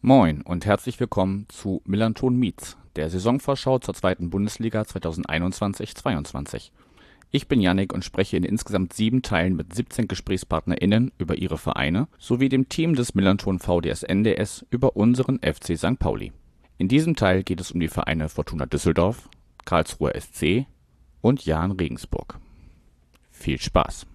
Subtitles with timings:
[0.00, 6.70] Moin und herzlich willkommen zu Millanton Meets, der Saisonvorschau zur zweiten Bundesliga 2021-22.
[7.32, 12.06] Ich bin Yannick und spreche in insgesamt sieben Teilen mit 17 GesprächspartnerInnen über ihre Vereine
[12.16, 15.98] sowie dem Team des Millanton VDS NDS über unseren FC St.
[15.98, 16.32] Pauli.
[16.76, 19.28] In diesem Teil geht es um die Vereine Fortuna Düsseldorf,
[19.64, 20.66] Karlsruher SC
[21.22, 22.38] und Jahn Regensburg.
[23.32, 24.06] Viel Spaß!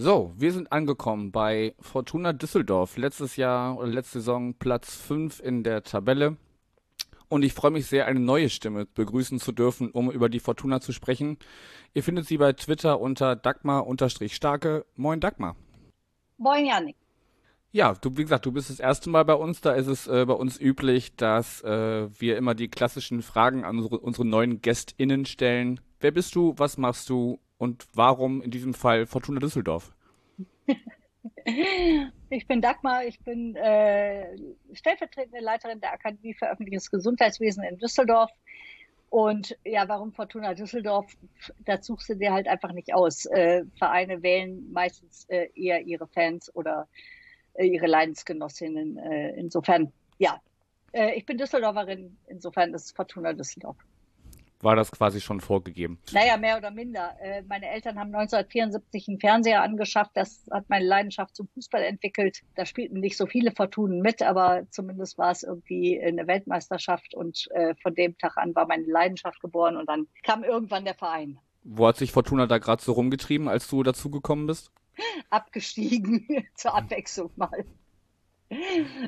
[0.00, 2.96] So, wir sind angekommen bei Fortuna Düsseldorf.
[2.96, 6.36] Letztes Jahr oder letzte Saison Platz 5 in der Tabelle.
[7.28, 10.80] Und ich freue mich sehr, eine neue Stimme begrüßen zu dürfen, um über die Fortuna
[10.80, 11.36] zu sprechen.
[11.94, 14.86] Ihr findet sie bei Twitter unter Dagmar-Starke.
[14.94, 15.56] Moin Dagmar.
[16.36, 16.94] Moin, Janik.
[17.72, 19.62] Ja, du, wie gesagt, du bist das erste Mal bei uns.
[19.62, 23.78] Da ist es äh, bei uns üblich, dass äh, wir immer die klassischen Fragen an
[23.78, 25.80] unsere, unsere neuen GästInnen stellen.
[25.98, 26.54] Wer bist du?
[26.56, 27.40] Was machst du?
[27.58, 29.92] Und warum in diesem Fall Fortuna Düsseldorf?
[32.30, 34.36] Ich bin Dagmar, ich bin äh,
[34.72, 38.30] stellvertretende Leiterin der Akademie für öffentliches Gesundheitswesen in Düsseldorf.
[39.10, 41.10] Und ja, warum Fortuna Düsseldorf?
[41.64, 43.24] Das suchst du dir halt einfach nicht aus.
[43.26, 46.86] Äh, Vereine wählen meistens äh, eher ihre Fans oder
[47.54, 48.98] äh, ihre Leidensgenossinnen.
[48.98, 50.40] Äh, insofern, ja,
[50.92, 53.78] äh, ich bin Düsseldorferin, insofern ist Fortuna Düsseldorf.
[54.60, 56.00] War das quasi schon vorgegeben?
[56.12, 57.16] Naja, mehr oder minder.
[57.20, 60.10] Äh, Meine Eltern haben 1974 einen Fernseher angeschafft.
[60.14, 62.42] Das hat meine Leidenschaft zum Fußball entwickelt.
[62.56, 67.14] Da spielten nicht so viele Fortunen mit, aber zumindest war es irgendwie eine Weltmeisterschaft.
[67.14, 69.76] Und äh, von dem Tag an war meine Leidenschaft geboren.
[69.76, 71.38] Und dann kam irgendwann der Verein.
[71.62, 74.72] Wo hat sich Fortuna da gerade so rumgetrieben, als du dazugekommen bist?
[75.30, 77.64] Abgestiegen zur Abwechslung mal.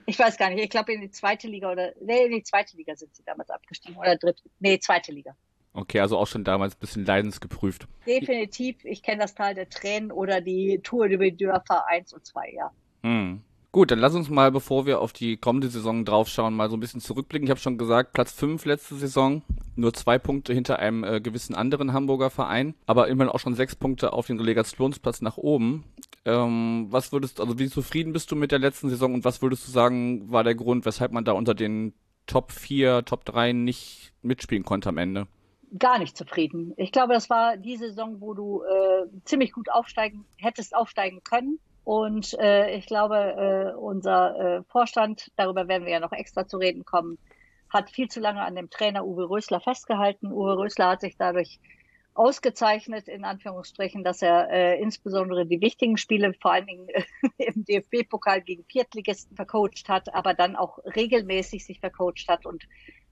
[0.07, 0.63] Ich weiß gar nicht.
[0.63, 3.51] Ich glaube in die zweite Liga oder nee, in die zweite Liga sind sie damals
[3.51, 4.43] abgestiegen oder dritte.
[4.59, 5.35] Nee, zweite Liga.
[5.73, 7.87] Okay, also auch schon damals ein bisschen leidensgeprüft.
[8.07, 8.85] Definitiv.
[8.85, 12.71] Ich kenne das Tal der Tränen oder die Tour de Dörfer 1 und 2, ja.
[13.03, 13.43] Hm.
[13.73, 16.81] Gut, dann lass uns mal, bevor wir auf die kommende Saison draufschauen, mal so ein
[16.81, 17.47] bisschen zurückblicken.
[17.47, 19.43] Ich habe schon gesagt, Platz 5 letzte Saison,
[19.77, 23.77] nur zwei Punkte hinter einem äh, gewissen anderen Hamburger Verein, aber immerhin auch schon sechs
[23.77, 25.85] Punkte auf den Relegationsplatz nach oben.
[26.25, 29.41] Ähm, was würdest du, also wie zufrieden bist du mit der letzten Saison und was
[29.41, 31.95] würdest du sagen, war der Grund, weshalb man da unter den
[32.27, 35.29] Top 4, Top 3 nicht mitspielen konnte am Ende?
[35.79, 36.75] Gar nicht zufrieden.
[36.77, 41.59] Ich glaube, das war die Saison, wo du äh, ziemlich gut aufsteigen hättest aufsteigen können.
[41.85, 46.59] Und äh, ich glaube, äh, unser äh, Vorstand, darüber werden wir ja noch extra zu
[46.59, 47.19] reden kommen,
[47.69, 50.33] hat viel zu lange an dem Trainer Uwe Rösler festgehalten.
[50.33, 51.59] Uwe Rösler hat sich dadurch
[52.15, 57.03] ausgezeichnet, in Anführungsstrichen, dass er äh, insbesondere die wichtigen Spiele, vor allen Dingen äh,
[57.39, 62.65] im DFB-Pokal gegen Viertligisten vercoacht hat, aber dann auch regelmäßig sich vercoacht hat und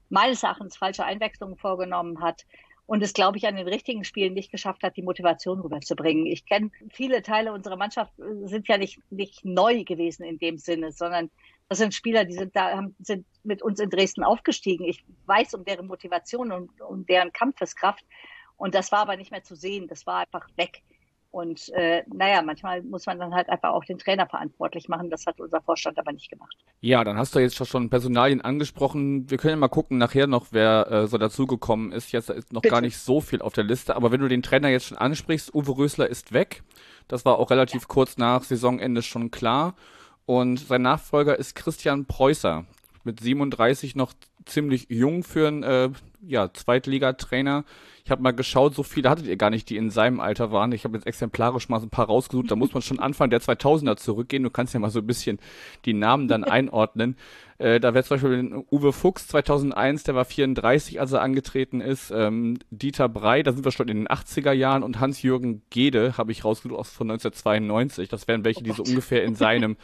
[0.09, 2.45] meines Erachtens falsche Einwechslungen vorgenommen hat
[2.89, 6.25] und es, glaube ich, an den richtigen Spielen nicht geschafft hat, die Motivation rüberzubringen.
[6.25, 10.57] Ich kenne viele Teile unserer Mannschaft, äh, sind ja nicht, nicht neu gewesen in dem
[10.57, 11.29] Sinne, sondern
[11.67, 14.85] das sind Spieler, die sind da, haben, sind mit uns in Dresden aufgestiegen.
[14.85, 18.03] Ich weiß um deren Motivation und um deren Kampfeskraft.
[18.57, 19.87] Und das war aber nicht mehr zu sehen.
[19.87, 20.81] Das war einfach weg.
[21.31, 25.11] Und äh, naja, manchmal muss man dann halt einfach auch den Trainer verantwortlich machen.
[25.11, 26.55] Das hat unser Vorstand aber nicht gemacht.
[26.81, 29.29] Ja, dann hast du jetzt schon Personalien angesprochen.
[29.29, 32.11] Wir können ja mal gucken nachher noch, wer äh, so dazugekommen ist.
[32.11, 32.73] Jetzt ist noch Bitte.
[32.73, 33.95] gar nicht so viel auf der Liste.
[33.95, 36.63] Aber wenn du den Trainer jetzt schon ansprichst, Uwe Rösler ist weg.
[37.07, 39.75] Das war auch relativ kurz nach Saisonende schon klar.
[40.25, 42.65] Und sein Nachfolger ist Christian Preußer.
[43.03, 44.13] Mit 37 noch
[44.45, 45.89] ziemlich jung für einen äh,
[46.25, 47.63] ja, Zweitligatrainer.
[48.03, 50.71] Ich habe mal geschaut, so viele hattet ihr gar nicht, die in seinem Alter waren.
[50.71, 52.49] Ich habe jetzt exemplarisch mal so ein paar rausgesucht.
[52.49, 54.43] Da muss man schon Anfang der 2000er zurückgehen.
[54.43, 55.39] Du kannst ja mal so ein bisschen
[55.85, 57.15] die Namen dann einordnen.
[57.59, 62.09] Äh, da wäre zum Beispiel Uwe Fuchs 2001, der war 34, als er angetreten ist.
[62.09, 64.81] Ähm, Dieter Brey, da sind wir schon in den 80er Jahren.
[64.81, 68.09] Und Hans-Jürgen Gede habe ich rausgesucht aus von 1992.
[68.09, 69.75] Das wären welche, die so ungefähr in seinem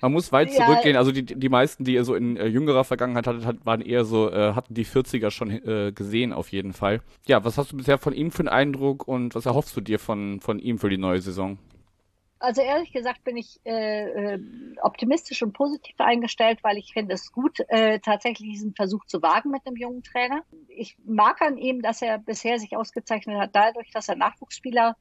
[0.00, 0.66] man muss weit Ja.
[0.66, 0.96] zurückgehen.
[0.96, 4.04] Also die, die meisten, die ihr so in äh, jüngerer Vergangenheit hattet, hat, waren eher
[4.04, 7.00] so, äh, hatten die 40er schon äh, gesehen auf jeden Fall.
[7.26, 9.98] Ja, was hast du bisher von ihm für einen Eindruck und was erhoffst du dir
[9.98, 11.58] von, von ihm für die neue Saison?
[12.40, 14.38] Also ehrlich gesagt bin ich äh, äh,
[14.82, 19.50] optimistisch und positiv eingestellt, weil ich finde es gut, äh, tatsächlich diesen Versuch zu wagen
[19.50, 20.44] mit einem jungen Trainer.
[20.68, 24.96] Ich mag an ihm, dass er bisher sich ausgezeichnet hat, dadurch, dass er Nachwuchsspieler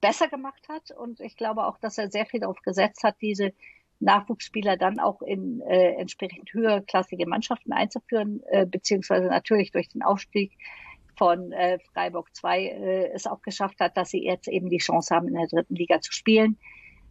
[0.00, 0.90] besser gemacht hat.
[0.90, 3.52] Und ich glaube auch, dass er sehr viel darauf gesetzt hat, diese
[4.02, 10.56] Nachwuchsspieler dann auch in äh, entsprechend höherklassige Mannschaften einzuführen, äh, beziehungsweise natürlich durch den Aufstieg
[11.16, 15.14] von äh, Freiburg 2 äh, es auch geschafft hat, dass sie jetzt eben die Chance
[15.14, 16.58] haben, in der dritten Liga zu spielen.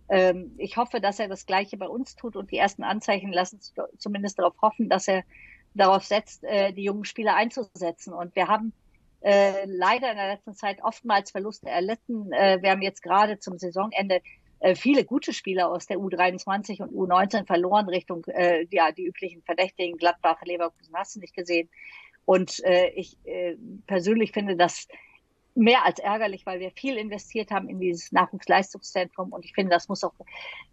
[0.09, 3.59] Ähm, ich hoffe, dass er das Gleiche bei uns tut und die ersten Anzeichen lassen
[3.97, 5.23] zumindest darauf hoffen, dass er
[5.73, 8.13] darauf setzt, äh, die jungen Spieler einzusetzen.
[8.13, 8.73] Und wir haben
[9.21, 12.31] äh, leider in der letzten Zeit oftmals Verluste erlitten.
[12.33, 14.21] Äh, wir haben jetzt gerade zum Saisonende
[14.61, 19.41] äh, viele gute Spieler aus der U23 und U19 verloren Richtung äh, ja die üblichen
[19.41, 21.69] Verdächtigen Gladbach, Leverkusen hast du nicht gesehen.
[22.25, 23.55] Und äh, ich äh,
[23.87, 24.87] persönlich finde das
[25.55, 29.89] mehr als ärgerlich, weil wir viel investiert haben in dieses Nachwuchsleistungszentrum und ich finde, das
[29.89, 30.13] muss auch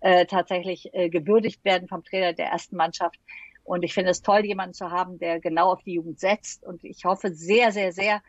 [0.01, 3.19] äh, tatsächlich äh, gewürdigt werden vom Trainer der ersten Mannschaft.
[3.65, 6.65] Und ich finde es toll, jemanden zu haben, der genau auf die Jugend setzt.
[6.65, 8.23] Und ich hoffe sehr, sehr, sehr,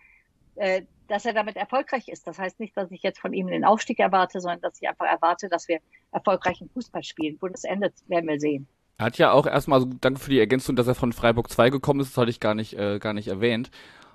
[0.56, 2.26] äh, dass er damit erfolgreich ist.
[2.28, 5.06] Das heißt nicht, dass ich jetzt von ihm den Aufstieg erwarte, sondern dass ich einfach
[5.06, 5.80] erwarte, dass wir
[6.12, 7.38] erfolgreichen Fußball spielen.
[7.42, 8.68] Wo das endet, werden wir sehen.
[8.98, 11.70] Er hat ja auch erstmal, also danke für die Ergänzung, dass er von Freiburg 2
[11.70, 13.72] gekommen ist, das hatte ich gar nicht, äh, gar nicht erwähnt.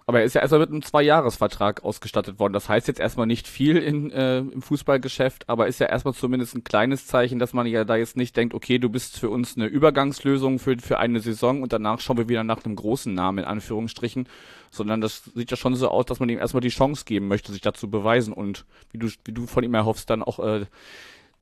[0.07, 2.53] Aber er ist ja erstmal mit einem Zwei-Jahres-Vertrag ausgestattet worden.
[2.53, 6.55] Das heißt jetzt erstmal nicht viel in, äh, im Fußballgeschäft, aber ist ja erstmal zumindest
[6.55, 9.57] ein kleines Zeichen, dass man ja da jetzt nicht denkt, okay, du bist für uns
[9.57, 13.39] eine Übergangslösung für, für eine Saison und danach schauen wir wieder nach einem großen Namen
[13.39, 14.29] in Anführungsstrichen,
[14.71, 17.53] sondern das sieht ja schon so aus, dass man ihm erstmal die Chance geben möchte,
[17.53, 20.67] sich dazu beweisen und wie du, wie du von ihm erhoffst, dann auch äh,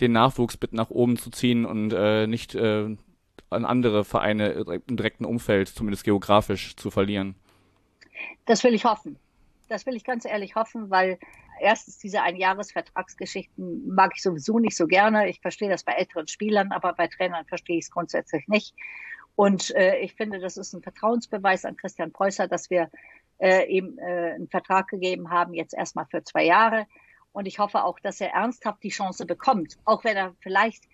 [0.01, 2.97] den Nachwuchs mit nach oben zu ziehen und äh, nicht äh,
[3.51, 4.51] an andere Vereine
[4.87, 7.35] im direkten Umfeld, zumindest geografisch, zu verlieren.
[8.47, 9.17] Das will ich hoffen.
[9.69, 11.19] Das will ich ganz ehrlich hoffen, weil
[11.61, 15.29] erstens diese Einjahresvertragsgeschichten mag ich sowieso nicht so gerne.
[15.29, 18.75] Ich verstehe das bei älteren Spielern, aber bei Trainern verstehe ich es grundsätzlich nicht.
[19.35, 22.91] Und äh, ich finde, das ist ein Vertrauensbeweis an Christian Preußer, dass wir
[23.39, 26.87] äh, ihm äh, einen Vertrag gegeben haben, jetzt erstmal für zwei Jahre.
[27.33, 30.85] Und ich hoffe auch, dass er ernsthaft die Chance bekommt, auch wenn er vielleicht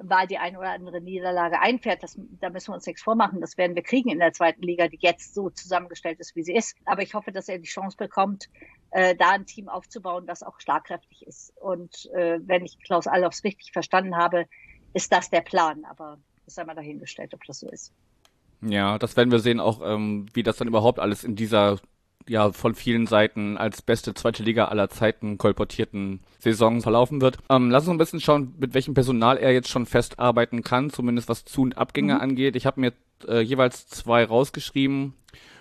[0.00, 2.02] weil die eine oder andere Niederlage einfährt.
[2.02, 3.40] Das, da müssen wir uns nichts vormachen.
[3.40, 6.54] Das werden wir kriegen in der zweiten Liga, die jetzt so zusammengestellt ist, wie sie
[6.54, 6.76] ist.
[6.84, 8.48] Aber ich hoffe, dass er die Chance bekommt,
[8.90, 11.52] äh, da ein Team aufzubauen, das auch schlagkräftig ist.
[11.56, 14.46] Und äh, wenn ich Klaus Allofs richtig verstanden habe,
[14.94, 15.84] ist das der Plan.
[15.84, 17.92] Aber das sei mal dahingestellt, ob das so ist.
[18.60, 21.78] Ja, das werden wir sehen, auch ähm, wie das dann überhaupt alles in dieser
[22.28, 27.38] ja von vielen Seiten als beste zweite Liga aller Zeiten kolportierten Saison verlaufen wird.
[27.50, 31.28] Ähm, lass uns ein bisschen schauen, mit welchem Personal er jetzt schon festarbeiten kann, zumindest
[31.28, 32.20] was Zu- und Abgänge mhm.
[32.20, 32.56] angeht.
[32.56, 32.92] Ich habe mir
[33.26, 35.14] äh, jeweils zwei rausgeschrieben.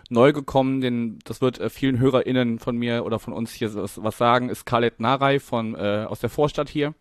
[0.10, 4.02] Neu gekommen, den, das wird äh, vielen HörerInnen von mir oder von uns hier was,
[4.02, 6.94] was sagen, ist Khaled Narei von äh, aus der Vorstadt hier.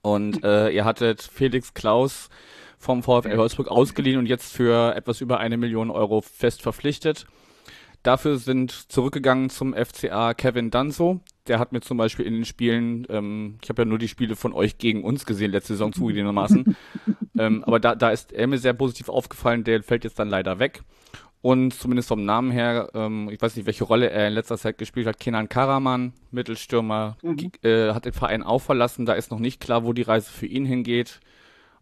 [0.00, 2.30] Und äh, ihr hattet Felix Klaus
[2.78, 7.26] vom VfL Wolfsburg ausgeliehen und jetzt für etwas über eine Million Euro fest verpflichtet.
[8.02, 11.20] Dafür sind zurückgegangen zum FCA Kevin Danzo.
[11.46, 14.34] Der hat mir zum Beispiel in den Spielen, ähm, ich habe ja nur die Spiele
[14.34, 16.76] von euch gegen uns gesehen, letzte Saison zugegebenermaßen.
[17.38, 20.58] ähm, aber da, da ist er mir sehr positiv aufgefallen, der fällt jetzt dann leider
[20.58, 20.82] weg.
[21.42, 24.78] Und zumindest vom Namen her, ähm, ich weiß nicht, welche Rolle er in letzter Zeit
[24.78, 27.50] gespielt hat, Kenan Karaman, Mittelstürmer, mhm.
[27.62, 29.06] äh, hat den Verein auch verlassen.
[29.06, 31.20] Da ist noch nicht klar, wo die Reise für ihn hingeht.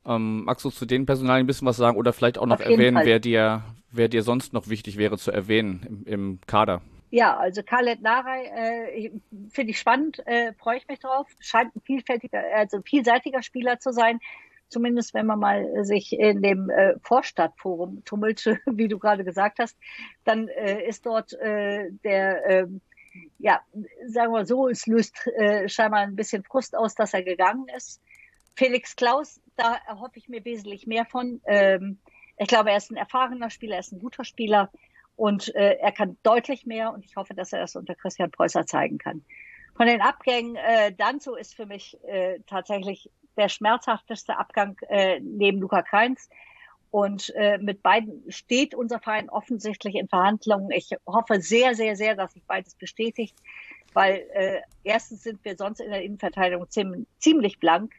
[0.06, 3.00] Ähm, magst du zu den Personalien ein bisschen was sagen oder vielleicht auch noch erwähnen,
[3.04, 6.80] wer dir, wer dir sonst noch wichtig wäre zu erwähnen im, im Kader?
[7.10, 9.10] Ja, also Khaled Narei äh,
[9.50, 11.26] finde ich spannend, äh, freue ich mich drauf.
[11.40, 14.20] Scheint ein vielfältiger, also vielseitiger Spieler zu sein.
[14.68, 19.76] Zumindest wenn man mal sich in dem äh, Vorstadtforum tummelt, wie du gerade gesagt hast,
[20.22, 22.66] dann äh, ist dort äh, der, äh,
[23.38, 23.60] ja,
[24.06, 28.00] sagen wir so, es löst äh, scheinbar ein bisschen Frust aus, dass er gegangen ist.
[28.60, 31.40] Felix Klaus, da erhoffe ich mir wesentlich mehr von.
[31.46, 31.98] Ähm,
[32.36, 34.70] ich glaube, er ist ein erfahrener Spieler, er ist ein guter Spieler
[35.16, 38.66] und äh, er kann deutlich mehr und ich hoffe, dass er das unter Christian Preußer
[38.66, 39.24] zeigen kann.
[39.78, 45.60] Von den Abgängen, äh, Danzo ist für mich äh, tatsächlich der schmerzhafteste Abgang äh, neben
[45.60, 46.28] Luca Kreins.
[46.90, 50.70] Und äh, mit beiden steht unser Verein offensichtlich in Verhandlungen.
[50.70, 53.38] Ich hoffe sehr, sehr, sehr, dass sich beides bestätigt,
[53.94, 57.94] weil äh, erstens sind wir sonst in der Innenverteidigung ziemlich blank.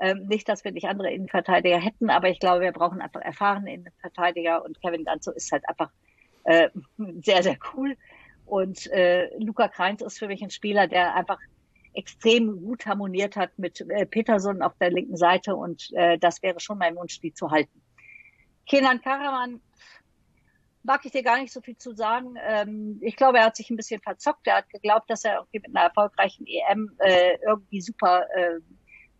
[0.00, 3.74] Ähm, nicht, dass wir nicht andere Innenverteidiger hätten, aber ich glaube, wir brauchen einfach erfahrene
[3.74, 5.90] Innenverteidiger und Kevin Danzo ist halt einfach
[6.44, 6.68] äh,
[7.22, 7.96] sehr, sehr cool.
[8.46, 11.38] Und äh, Luca Kreins ist für mich ein Spieler, der einfach
[11.94, 16.60] extrem gut harmoniert hat mit äh, Peterson auf der linken Seite und äh, das wäre
[16.60, 17.82] schon mein Wunsch, die zu halten.
[18.66, 19.60] Kenan Karaman
[20.82, 22.34] mag ich dir gar nicht so viel zu sagen.
[22.40, 24.46] Ähm, ich glaube, er hat sich ein bisschen verzockt.
[24.46, 28.60] Er hat geglaubt, dass er irgendwie mit einer erfolgreichen EM äh, irgendwie super äh,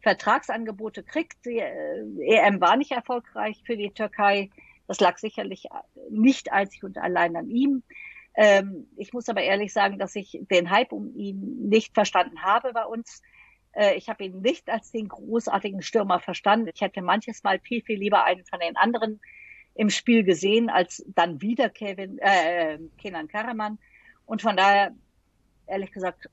[0.08, 1.44] Vertragsangebote kriegt.
[1.44, 4.48] Die äh, EM war nicht erfolgreich für die Türkei.
[4.86, 5.66] Das lag sicherlich
[6.08, 7.82] nicht einzig und allein an ihm.
[8.34, 12.72] Ähm, ich muss aber ehrlich sagen, dass ich den Hype um ihn nicht verstanden habe
[12.72, 13.20] bei uns.
[13.72, 16.70] Äh, ich habe ihn nicht als den großartigen Stürmer verstanden.
[16.72, 19.20] Ich hätte manches Mal viel, viel lieber einen von den anderen
[19.74, 23.78] im Spiel gesehen, als dann wieder Kevin, äh, Kenan Karaman.
[24.24, 24.94] Und von daher,
[25.66, 26.30] ehrlich gesagt,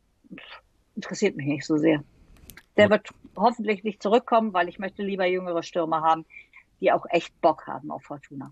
[0.96, 2.05] interessiert mich nicht so sehr.
[2.77, 6.25] Der wird hoffentlich nicht zurückkommen, weil ich möchte lieber jüngere Stürmer haben,
[6.82, 8.51] die auch echt Bock haben auf Fortuna.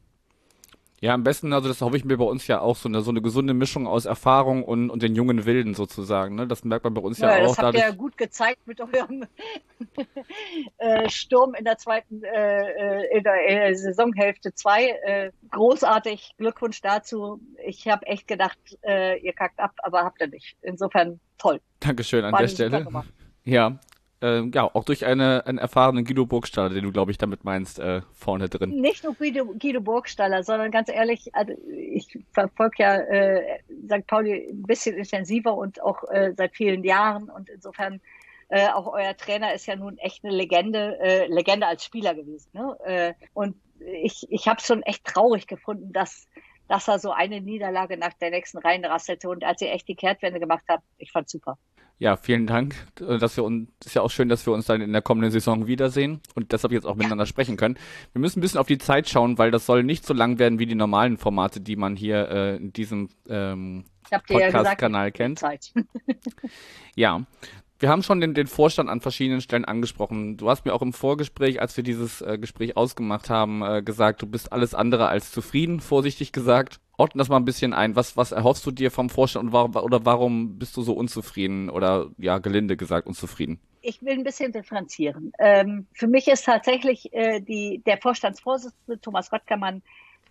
[1.03, 3.11] Ja, am besten, also das hoffe ich mir bei uns ja auch, so eine, so
[3.11, 6.35] eine gesunde Mischung aus Erfahrung und, und den jungen Wilden sozusagen.
[6.35, 6.47] Ne?
[6.47, 7.57] Das merkt man bei uns ja, ja auch.
[7.57, 9.25] Das habt ihr ja gut gezeigt mit eurem
[10.77, 14.85] äh, Sturm in der zweiten, äh, äh in der Saisonhälfte 2.
[14.85, 17.41] Äh, großartig, Glückwunsch dazu.
[17.65, 20.55] Ich habe echt gedacht, äh, ihr kackt ab, aber habt ihr nicht.
[20.61, 21.59] Insofern toll.
[21.81, 22.87] Dankeschön an War der Stelle.
[23.43, 23.77] Ja,
[24.23, 27.79] äh, ja, auch durch eine, einen erfahrenen Guido Burgstaller, den du, glaube ich, damit meinst,
[27.79, 28.69] äh, vorne drin.
[28.81, 34.07] Nicht nur Guido, Guido Burgstaller, sondern ganz ehrlich, also ich verfolge ja äh, St.
[34.07, 37.99] Pauli ein bisschen intensiver und auch äh, seit vielen Jahren und insofern
[38.47, 42.49] äh, auch euer Trainer ist ja nun echt eine Legende, äh, Legende als Spieler gewesen.
[42.53, 42.77] Ne?
[42.85, 43.55] Äh, und
[44.01, 46.27] ich, ich habe es schon echt traurig gefunden, dass
[46.69, 50.39] dass er so eine Niederlage nach der nächsten reinrasselte und als ihr echt die Kehrtwende
[50.39, 51.57] gemacht habt, ich fand super.
[51.99, 52.75] Ja, vielen Dank.
[52.95, 55.67] Dass wir uns, ist ja auch schön, dass wir uns dann in der kommenden Saison
[55.67, 57.77] wiedersehen und deshalb jetzt auch miteinander sprechen können.
[58.11, 60.59] Wir müssen ein bisschen auf die Zeit schauen, weil das soll nicht so lang werden
[60.59, 63.85] wie die normalen Formate, die man hier äh, in diesem ähm,
[64.27, 65.41] Podcast-Kanal ja kennt.
[66.95, 67.21] Ja.
[67.79, 70.37] Wir haben schon den, den Vorstand an verschiedenen Stellen angesprochen.
[70.37, 74.21] Du hast mir auch im Vorgespräch, als wir dieses äh, Gespräch ausgemacht haben, äh, gesagt,
[74.21, 77.95] du bist alles andere als zufrieden, vorsichtig gesagt ordne das mal ein bisschen ein.
[77.95, 81.69] Was, was erhoffst du dir vom Vorstand und warum, oder warum bist du so unzufrieden
[81.69, 83.59] oder ja, gelinde gesagt unzufrieden?
[83.81, 85.33] Ich will ein bisschen differenzieren.
[85.39, 89.81] Ähm, für mich ist tatsächlich äh, die, der Vorstandsvorsitzende Thomas Röttgermann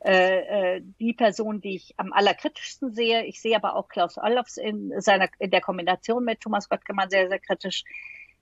[0.05, 3.25] äh, äh, die Person, die ich am allerkritischsten sehe.
[3.25, 7.29] Ich sehe aber auch Klaus Allofs in seiner in der Kombination mit Thomas Röttgermann sehr,
[7.29, 7.85] sehr kritisch.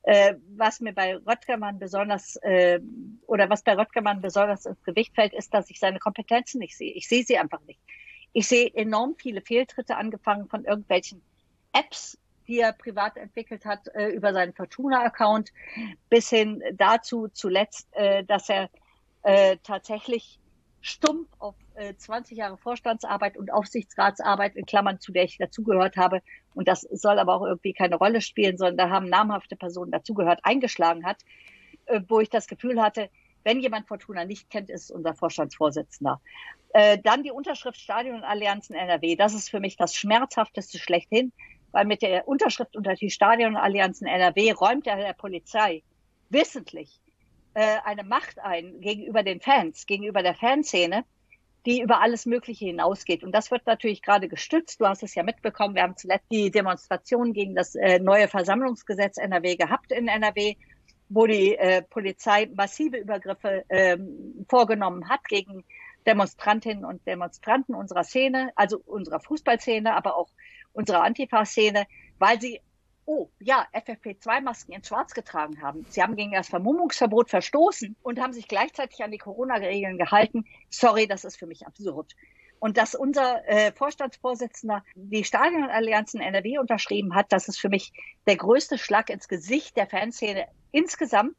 [0.03, 2.81] Äh, was mir bei Röttgermann besonders äh,
[3.27, 6.93] oder was bei Röttgermann besonders ins Gewicht fällt, ist, dass ich seine Kompetenzen nicht sehe.
[6.95, 7.81] Ich sehe sie einfach nicht.
[8.33, 11.21] Ich sehe enorm viele Fehltritte, angefangen von irgendwelchen
[11.75, 12.17] Apps,
[12.49, 15.53] die er privat entwickelt hat, äh, über seinen Fortuna-Account,
[16.09, 18.71] bis hin dazu zuletzt, äh, dass er
[19.63, 20.41] tatsächlich
[20.81, 26.23] stumpf auf äh, 20 Jahre Vorstandsarbeit und Aufsichtsratsarbeit, in Klammern, zu der ich dazugehört habe,
[26.55, 30.41] und das soll aber auch irgendwie keine Rolle spielen, sondern da haben namhafte Personen dazugehört,
[30.43, 31.23] eingeschlagen hat,
[31.87, 33.11] äh, wo ich das Gefühl hatte,
[33.45, 36.21] wenn jemand Fortuna nicht kennt, ist unser Vorstandsvorsitzender.
[36.73, 39.17] Äh, dann die Unterschrift Stadion Allianzen NRW.
[39.17, 41.33] Das ist für mich das schmerzhafteste schlechthin,
[41.73, 45.83] weil mit der Unterschrift unter die Stadion Allianzen NRW räumt er der Polizei
[46.29, 47.01] wissentlich
[47.55, 51.05] äh, eine Macht ein gegenüber den Fans, gegenüber der Fanszene,
[51.67, 53.23] die über alles Mögliche hinausgeht.
[53.23, 54.81] Und das wird natürlich gerade gestützt.
[54.81, 55.75] Du hast es ja mitbekommen.
[55.75, 60.57] Wir haben zuletzt die Demonstration gegen das äh, neue Versammlungsgesetz NRW gehabt in NRW
[61.11, 65.65] wo die äh, Polizei massive Übergriffe ähm, vorgenommen hat gegen
[66.07, 70.29] Demonstrantinnen und Demonstranten unserer Szene, also unserer Fußballszene, aber auch
[70.73, 71.85] unserer Antifa-Szene,
[72.19, 72.61] weil sie,
[73.05, 75.85] oh ja, FFP2-Masken in Schwarz getragen haben.
[75.89, 80.45] Sie haben gegen das Vermummungsverbot verstoßen und haben sich gleichzeitig an die Corona-Regeln gehalten.
[80.69, 82.15] Sorry, das ist für mich absurd.
[82.61, 87.93] Und dass unser äh, Vorstandsvorsitzender die Stadionallianzen NRW unterschrieben hat, das ist für mich
[88.27, 91.35] der größte Schlag ins Gesicht der Fanszene insgesamt.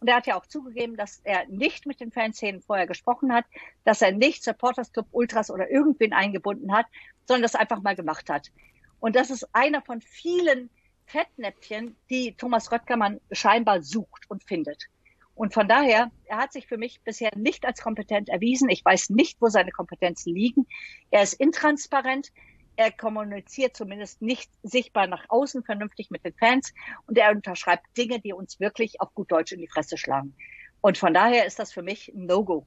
[0.00, 3.44] Und er hat ja auch zugegeben, dass er nicht mit den Fanszenen vorher gesprochen hat,
[3.84, 6.86] dass er nicht Supporters Club, Ultras oder irgendwen eingebunden hat,
[7.26, 8.50] sondern das einfach mal gemacht hat.
[8.98, 10.70] Und das ist einer von vielen
[11.06, 14.88] Fettnäpfchen, die Thomas Röttgermann scheinbar sucht und findet.
[15.34, 18.68] Und von daher, er hat sich für mich bisher nicht als kompetent erwiesen.
[18.68, 20.66] Ich weiß nicht, wo seine Kompetenzen liegen.
[21.10, 22.32] Er ist intransparent.
[22.76, 26.72] Er kommuniziert zumindest nicht sichtbar nach außen vernünftig mit den Fans
[27.06, 30.34] und er unterschreibt Dinge, die uns wirklich auf gut Deutsch in die Fresse schlagen.
[30.80, 32.66] Und von daher ist das für mich ein No-Go.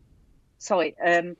[0.57, 1.37] Sorry, ähm,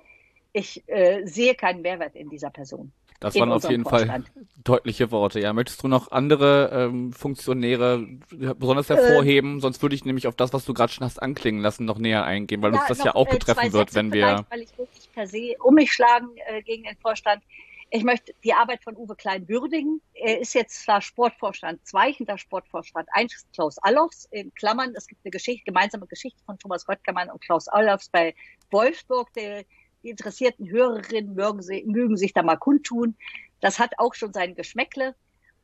[0.54, 2.92] ich äh, sehe keinen Mehrwert in dieser Person.
[3.20, 4.28] Das waren auf jeden Vorstand.
[4.28, 5.40] Fall deutliche Worte.
[5.40, 9.58] Ja, möchtest du noch andere ähm, Funktionäre besonders hervorheben?
[9.58, 11.98] Äh, Sonst würde ich nämlich auf das, was du gerade schon hast anklingen lassen, noch
[11.98, 14.46] näher eingehen, weil ja, uns das noch, ja auch äh, betreffen wird, wenn wir.
[14.50, 17.42] Weil ich wirklich per se um mich schlagen äh, gegen den Vorstand.
[17.90, 20.02] Ich möchte die Arbeit von Uwe Klein würdigen.
[20.14, 24.28] Er ist jetzt zwar Sportvorstand 2, hinter Sportvorstand 1 Klaus Allofs.
[24.32, 28.36] In Klammern, es gibt eine Geschichte, gemeinsame Geschichte von Thomas Röttgermann und Klaus Allofs bei
[28.72, 29.64] Wolfsburg, der
[30.08, 31.62] die interessierten Hörerinnen mögen,
[31.92, 33.18] mögen sich da mal kundtun.
[33.60, 35.16] Das hat auch schon sein Geschmäckle.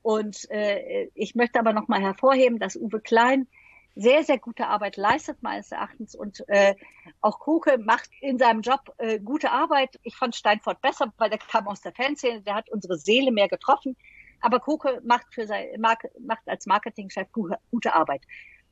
[0.02, 3.48] Und äh, ich möchte aber noch mal hervorheben, dass Uwe Klein
[3.96, 6.14] sehr, sehr gute Arbeit leistet, meines Erachtens.
[6.14, 6.76] Und äh,
[7.22, 9.98] auch Koke macht in seinem Job äh, gute Arbeit.
[10.04, 13.48] Ich fand Steinfort besser, weil der kam aus der Fanszene, der hat unsere Seele mehr
[13.48, 13.96] getroffen.
[14.42, 18.24] Aber Koke macht, für sein, macht als Marketingchef gute, gute Arbeit.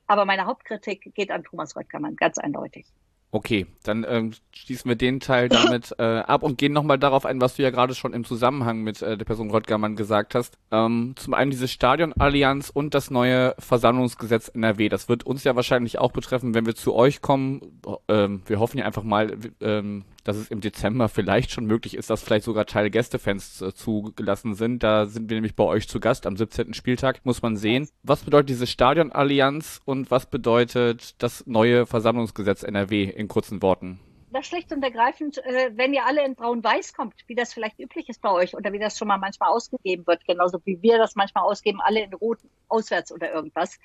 [0.06, 2.88] Aber meine Hauptkritik geht an Thomas Röttgermann, ganz eindeutig.
[3.34, 7.40] Okay, dann ähm, schließen wir den Teil damit äh, ab und gehen nochmal darauf ein,
[7.40, 10.58] was du ja gerade schon im Zusammenhang mit äh, der Person Röttgermann gesagt hast.
[10.70, 14.90] Ähm, zum einen diese Stadionallianz und das neue Versammlungsgesetz NRW.
[14.90, 17.82] Das wird uns ja wahrscheinlich auch betreffen, wenn wir zu euch kommen.
[18.10, 22.10] Ähm, wir hoffen ja einfach mal, ähm, dass es im Dezember vielleicht schon möglich ist,
[22.10, 24.84] dass vielleicht sogar Teil Gästefans äh, zugelassen sind.
[24.84, 26.74] Da sind wir nämlich bei euch zu Gast am 17.
[26.74, 27.90] Spieltag, muss man sehen.
[28.04, 34.00] Was bedeutet diese Stadionallianz und was bedeutet das neue Versammlungsgesetz NRW in kurzen Worten?
[34.32, 38.08] Das schlicht und ergreifend, äh, wenn ihr alle in Braun-Weiß kommt, wie das vielleicht üblich
[38.08, 41.16] ist bei euch oder wie das schon mal manchmal ausgegeben wird, genauso wie wir das
[41.16, 43.78] manchmal ausgeben, alle in Rot auswärts oder irgendwas,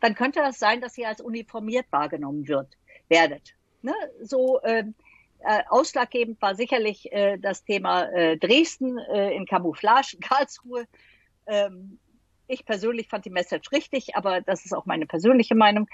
[0.00, 2.68] dann könnte das sein, dass ihr als uniformiert wahrgenommen wird,
[3.08, 3.54] werdet.
[3.82, 3.94] Ne?
[4.22, 4.84] So, äh,
[5.44, 10.86] äh, ausschlaggebend war sicherlich äh, das Thema äh, Dresden äh, in Camouflage, Karlsruhe.
[11.46, 11.98] Ähm,
[12.46, 15.88] ich persönlich fand die Message richtig, aber das ist auch meine persönliche Meinung.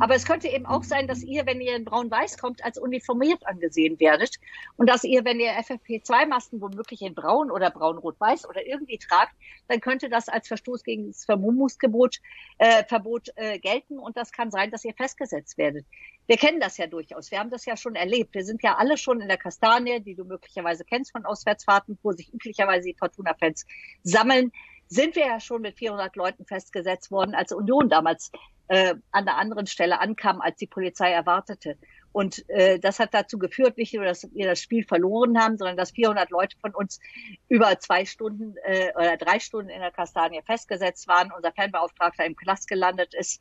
[0.00, 3.46] Aber es könnte eben auch sein, dass ihr, wenn ihr in Braun-Weiß kommt, als uniformiert
[3.46, 4.36] angesehen werdet
[4.76, 9.34] und dass ihr, wenn ihr FFP2-Masken womöglich in Braun oder Braun-Rot-Weiß oder irgendwie tragt,
[9.68, 12.18] dann könnte das als Verstoß gegen das Vermummungsgebot
[12.58, 15.86] äh, Verbot äh, gelten und das kann sein, dass ihr festgesetzt werdet.
[16.26, 17.30] Wir kennen das ja durchaus.
[17.30, 18.34] Wir haben das ja schon erlebt.
[18.34, 22.12] Wir sind ja alle schon in der Kastanie, die du möglicherweise kennst von Auswärtsfahrten, wo
[22.12, 23.66] sich üblicherweise die Fortuna-Fans
[24.04, 24.52] sammeln
[24.92, 28.30] sind wir ja schon mit 400 Leuten festgesetzt worden, als Union damals
[28.68, 31.78] äh, an der anderen Stelle ankam, als die Polizei erwartete.
[32.12, 35.78] Und äh, das hat dazu geführt, nicht nur, dass wir das Spiel verloren haben, sondern
[35.78, 37.00] dass 400 Leute von uns
[37.48, 41.32] über zwei Stunden äh, oder drei Stunden in der Kastanie festgesetzt waren.
[41.34, 43.40] Unser Fanbeauftragter im Knast gelandet ist.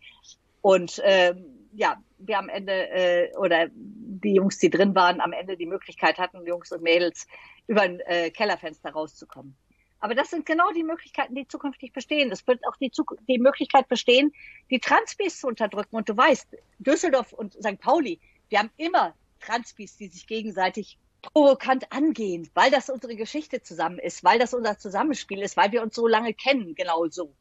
[0.62, 5.58] Und ähm, ja, wir am Ende äh, oder die Jungs, die drin waren, am Ende
[5.58, 7.28] die Möglichkeit hatten, Jungs und Mädels
[7.68, 9.58] über ein äh, Kellerfenster rauszukommen.
[10.02, 12.32] Aber das sind genau die Möglichkeiten, die zukünftig bestehen.
[12.32, 12.92] Es wird auch die,
[13.28, 14.34] die Möglichkeit bestehen,
[14.72, 15.96] die Transbis zu unterdrücken.
[15.96, 16.48] Und du weißt,
[16.80, 17.80] Düsseldorf und St.
[17.80, 24.00] Pauli, wir haben immer Transbis, die sich gegenseitig provokant angehen, weil das unsere Geschichte zusammen
[24.00, 27.32] ist, weil das unser Zusammenspiel ist, weil wir uns so lange kennen, genau so.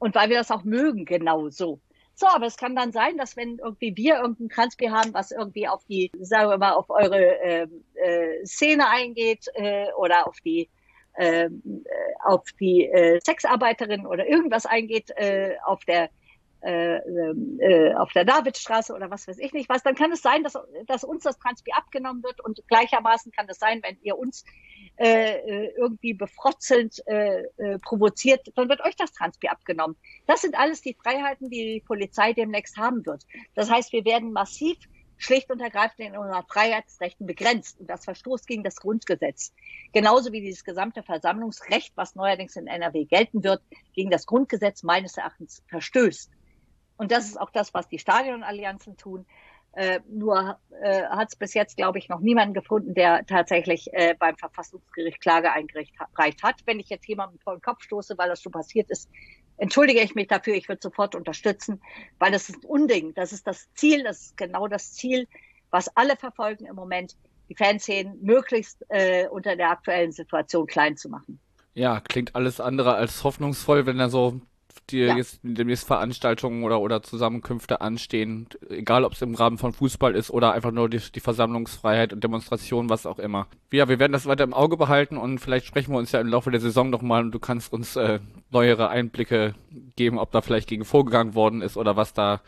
[0.00, 1.80] Und weil wir das auch mögen, genau so.
[2.14, 5.68] So, aber es kann dann sein, dass wenn irgendwie wir irgendein Transpi haben, was irgendwie
[5.68, 10.68] auf die, sagen wir mal, auf eure äh, äh, Szene eingeht äh, oder auf die
[11.14, 11.48] äh,
[12.24, 16.10] auf die äh, Sexarbeiterin oder irgendwas eingeht äh, auf der
[16.64, 20.44] äh, äh, auf der Davidstraße oder was weiß ich nicht was, dann kann es sein,
[20.44, 24.44] dass, dass uns das Transpi abgenommen wird und gleichermaßen kann es sein, wenn ihr uns
[24.96, 27.42] äh, äh, irgendwie befrotzelnd äh,
[27.82, 29.96] provoziert, dann wird euch das Transpi abgenommen.
[30.28, 33.24] Das sind alles die Freiheiten, die die Polizei demnächst haben wird.
[33.56, 34.78] Das heißt, wir werden massiv
[35.22, 39.52] schlicht und ergreifend in unseren Freiheitsrechten begrenzt und das verstoßt gegen das Grundgesetz.
[39.92, 43.62] Genauso wie dieses gesamte Versammlungsrecht, was neuerdings in NRW gelten wird,
[43.94, 46.30] gegen das Grundgesetz meines Erachtens verstößt.
[46.96, 49.26] Und das ist auch das, was die Stadionallianzen tun.
[49.74, 54.14] Äh, nur äh, hat es bis jetzt, glaube ich, noch niemanden gefunden, der tatsächlich äh,
[54.18, 56.56] beim Verfassungsgericht Klage eingereicht hat.
[56.66, 59.08] Wenn ich jetzt jemanden vor den Kopf stoße, weil das schon passiert ist,
[59.62, 61.80] entschuldige ich mich dafür, ich würde sofort unterstützen,
[62.18, 63.14] weil das ist ein Unding.
[63.14, 65.28] Das ist das Ziel, das ist genau das Ziel,
[65.70, 67.14] was alle verfolgen im Moment,
[67.48, 71.38] die Fanszenen möglichst äh, unter der aktuellen Situation klein zu machen.
[71.74, 74.40] Ja, klingt alles andere als hoffnungsvoll, wenn da so
[74.92, 75.16] die ja.
[75.16, 80.30] jetzt demnächst Veranstaltungen oder, oder Zusammenkünfte anstehen, egal ob es im Rahmen von Fußball ist
[80.30, 83.46] oder einfach nur die, die Versammlungsfreiheit und Demonstration, was auch immer.
[83.72, 86.28] Ja, wir werden das weiter im Auge behalten und vielleicht sprechen wir uns ja im
[86.28, 89.54] Laufe der Saison nochmal und du kannst uns äh, neuere Einblicke
[89.96, 92.40] geben, ob da vielleicht gegen vorgegangen worden ist oder was da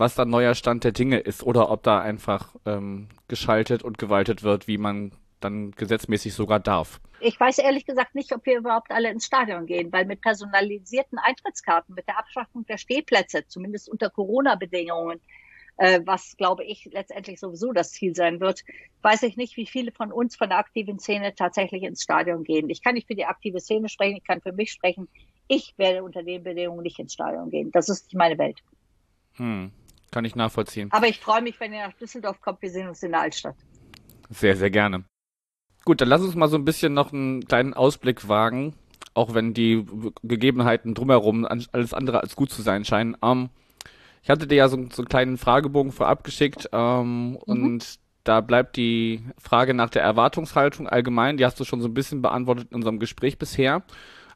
[0.00, 4.42] was da neuer Stand der Dinge ist oder ob da einfach ähm, geschaltet und gewaltet
[4.42, 7.00] wird, wie man dann gesetzmäßig sogar darf.
[7.20, 11.18] Ich weiß ehrlich gesagt nicht, ob wir überhaupt alle ins Stadion gehen, weil mit personalisierten
[11.18, 15.20] Eintrittskarten, mit der Abschaffung der Stehplätze, zumindest unter Corona-Bedingungen,
[15.76, 18.64] äh, was glaube ich letztendlich sowieso das Ziel sein wird,
[19.02, 22.68] weiß ich nicht, wie viele von uns von der aktiven Szene tatsächlich ins Stadion gehen.
[22.70, 25.08] Ich kann nicht für die aktive Szene sprechen, ich kann für mich sprechen.
[25.48, 27.70] Ich werde unter den Bedingungen nicht ins Stadion gehen.
[27.72, 28.62] Das ist nicht meine Welt.
[29.34, 29.72] Hm,
[30.10, 30.88] kann ich nachvollziehen.
[30.92, 32.62] Aber ich freue mich, wenn ihr nach Düsseldorf kommt.
[32.62, 33.56] Wir sehen uns in der Altstadt.
[34.28, 35.04] Sehr, sehr gerne.
[35.90, 38.74] Gut, dann lass uns mal so ein bisschen noch einen kleinen Ausblick wagen,
[39.12, 39.84] auch wenn die
[40.22, 43.16] Gegebenheiten drumherum alles andere als gut zu sein scheinen.
[43.24, 43.48] Ähm,
[44.22, 47.36] ich hatte dir ja so, so einen kleinen Fragebogen vorab geschickt ähm, mhm.
[47.44, 51.94] und da bleibt die Frage nach der Erwartungshaltung allgemein, die hast du schon so ein
[51.94, 53.82] bisschen beantwortet in unserem Gespräch bisher.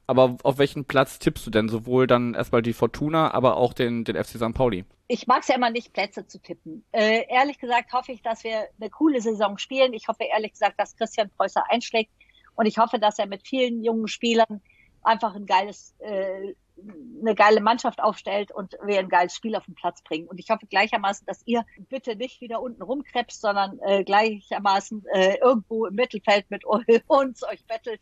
[0.06, 1.68] Aber auf welchen Platz tippst du denn?
[1.68, 4.52] Sowohl dann erstmal die Fortuna, aber auch den, den FC St.
[4.52, 4.84] Pauli?
[5.08, 6.84] Ich mag es ja immer nicht, Plätze zu tippen.
[6.92, 9.92] Äh, ehrlich gesagt hoffe ich, dass wir eine coole Saison spielen.
[9.94, 12.10] Ich hoffe ehrlich gesagt, dass Christian Preußer einschlägt.
[12.54, 14.60] Und ich hoffe, dass er mit vielen jungen Spielern
[15.02, 19.74] einfach ein geiles, äh, eine geile Mannschaft aufstellt und wir ein geiles Spiel auf den
[19.74, 20.26] Platz bringen.
[20.26, 25.37] Und ich hoffe gleichermaßen, dass ihr bitte nicht wieder unten rumkrebst, sondern äh, gleichermaßen äh,
[25.37, 26.64] irgendwo im Mittelfeld mit
[27.06, 28.00] uns euch bettelt.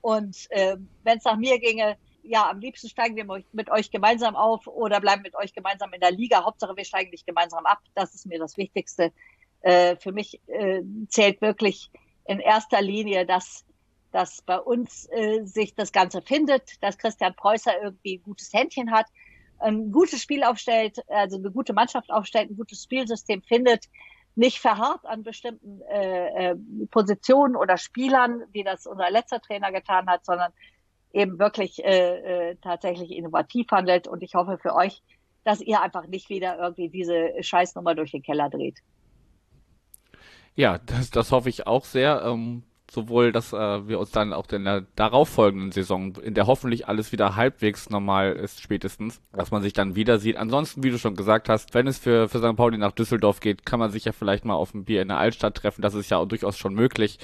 [0.00, 4.36] Und äh, wenn es nach mir ginge, ja, am liebsten steigen wir mit euch gemeinsam
[4.36, 6.44] auf oder bleiben mit euch gemeinsam in der Liga.
[6.44, 7.78] Hauptsache, wir steigen nicht gemeinsam ab.
[7.94, 9.12] Das ist mir das Wichtigste.
[9.60, 11.90] Äh, für mich äh, zählt wirklich
[12.26, 13.64] in erster Linie, dass,
[14.12, 18.90] dass bei uns äh, sich das Ganze findet, dass Christian Preußer irgendwie ein gutes Händchen
[18.90, 19.06] hat,
[19.58, 23.86] ein gutes Spiel aufstellt, also eine gute Mannschaft aufstellt, ein gutes Spielsystem findet,
[24.34, 26.56] nicht verharrt an bestimmten äh, äh,
[26.90, 30.52] Positionen oder Spielern, wie das unser letzter Trainer getan hat, sondern
[31.12, 34.06] eben wirklich äh, äh, tatsächlich innovativ handelt.
[34.06, 35.02] Und ich hoffe für euch,
[35.42, 38.78] dass ihr einfach nicht wieder irgendwie diese Scheißnummer durch den Keller dreht.
[40.54, 42.22] Ja, das, das hoffe ich auch sehr.
[42.24, 46.88] Ähm, sowohl, dass äh, wir uns dann auch in der darauffolgenden Saison, in der hoffentlich
[46.88, 50.36] alles wieder halbwegs normal ist, spätestens, dass man sich dann wieder sieht.
[50.36, 52.56] Ansonsten, wie du schon gesagt hast, wenn es für, für St.
[52.56, 55.18] Pauli nach Düsseldorf geht, kann man sich ja vielleicht mal auf ein Bier in der
[55.18, 55.82] Altstadt treffen.
[55.82, 57.18] Das ist ja auch durchaus schon möglich.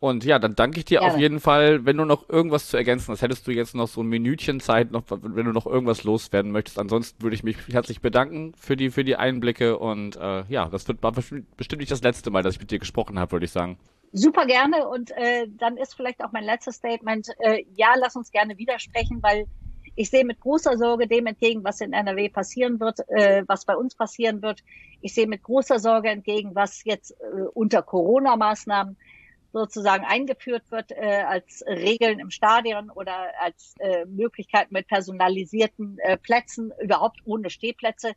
[0.00, 1.12] Und ja, dann danke ich dir Gerne.
[1.12, 1.84] auf jeden Fall.
[1.84, 4.92] Wenn du noch irgendwas zu ergänzen hast, hättest du jetzt noch so ein Minütchen Zeit,
[4.92, 6.78] noch, wenn du noch irgendwas loswerden möchtest.
[6.78, 9.76] Ansonsten würde ich mich herzlich bedanken für die, für die Einblicke.
[9.76, 11.00] Und äh, ja, das wird
[11.56, 13.76] bestimmt nicht das letzte Mal, dass ich mit dir gesprochen habe, würde ich sagen.
[14.12, 14.88] Super gerne.
[14.88, 17.28] Und äh, dann ist vielleicht auch mein letztes Statement.
[17.40, 19.46] Äh, ja, lass uns gerne widersprechen, weil
[19.96, 23.76] ich sehe mit großer Sorge dem entgegen, was in NRW passieren wird, äh, was bei
[23.76, 24.62] uns passieren wird.
[25.00, 28.96] Ich sehe mit großer Sorge entgegen, was jetzt äh, unter Corona-Maßnahmen
[29.52, 36.16] sozusagen eingeführt wird äh, als Regeln im Stadion oder als äh, Möglichkeit mit personalisierten äh,
[36.16, 38.12] Plätzen, überhaupt ohne Stehplätze.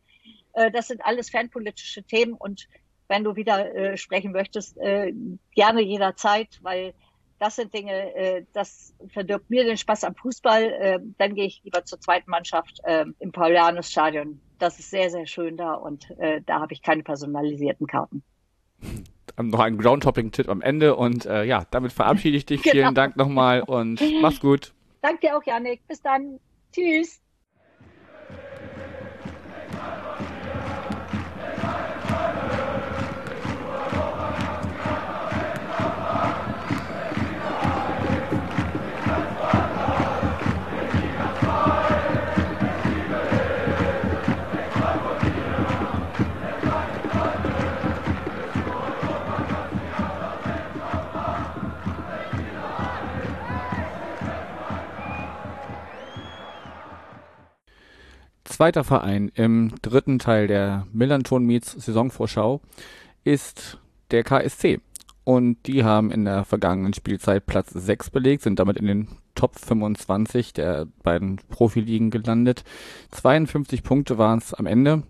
[0.53, 2.67] Äh, das sind alles fanpolitische Themen und
[3.11, 5.13] wenn du wieder äh, sprechen möchtest, äh,
[5.53, 6.93] gerne jederzeit, weil
[7.39, 10.63] das sind Dinge, äh, das verdirbt mir den Spaß am Fußball.
[10.63, 14.39] Äh, dann gehe ich lieber zur zweiten Mannschaft äh, im Paulianus-Stadion.
[14.59, 18.23] Das ist sehr, sehr schön da und äh, da habe ich keine personalisierten Karten
[19.41, 20.95] noch einen Groundtopping-Tipp am Ende.
[20.95, 22.61] Und äh, ja, damit verabschiede ich dich.
[22.71, 22.73] Genau.
[22.73, 24.73] Vielen Dank nochmal und mach's gut.
[25.01, 25.81] Danke dir auch, Janik.
[25.87, 26.39] Bis dann.
[26.71, 27.21] Tschüss.
[58.61, 62.61] Zweiter Verein im dritten Teil der Millanton Meets Saisonvorschau
[63.23, 63.79] ist
[64.11, 64.79] der KSC.
[65.23, 69.57] Und die haben in der vergangenen Spielzeit Platz 6 belegt, sind damit in den Top
[69.57, 72.63] 25 der beiden Profiligen gelandet.
[73.09, 75.01] 52 Punkte waren es am Ende.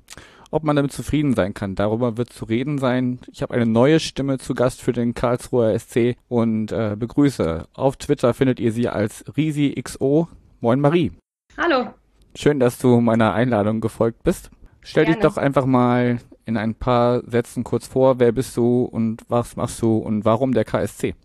[0.50, 3.20] Ob man damit zufrieden sein kann, darüber wird zu reden sein.
[3.34, 7.68] Ich habe eine neue Stimme zu Gast für den Karlsruher SC und äh, begrüße.
[7.74, 10.30] Auf Twitter findet ihr sie als RisiXO.
[10.62, 11.12] Moin Marie.
[11.58, 11.94] Hallo.
[12.36, 14.52] Schön, dass du meiner Einladung gefolgt bist.
[14.82, 15.18] Stell Gerne.
[15.18, 18.20] dich doch einfach mal in ein paar Sätzen kurz vor.
[18.20, 21.16] Wer bist du und was machst du und warum der KSC?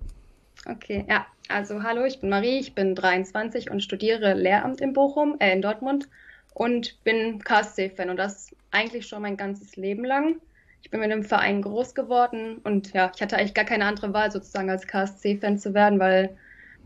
[0.68, 1.26] Okay, ja.
[1.48, 5.62] Also hallo, ich bin Marie, ich bin 23 und studiere Lehramt in Bochum, äh, in
[5.62, 6.08] Dortmund
[6.54, 10.40] und bin KSC-Fan und das eigentlich schon mein ganzes Leben lang.
[10.82, 14.12] Ich bin mit dem Verein groß geworden und ja, ich hatte eigentlich gar keine andere
[14.12, 16.36] Wahl sozusagen als KSC-Fan zu werden, weil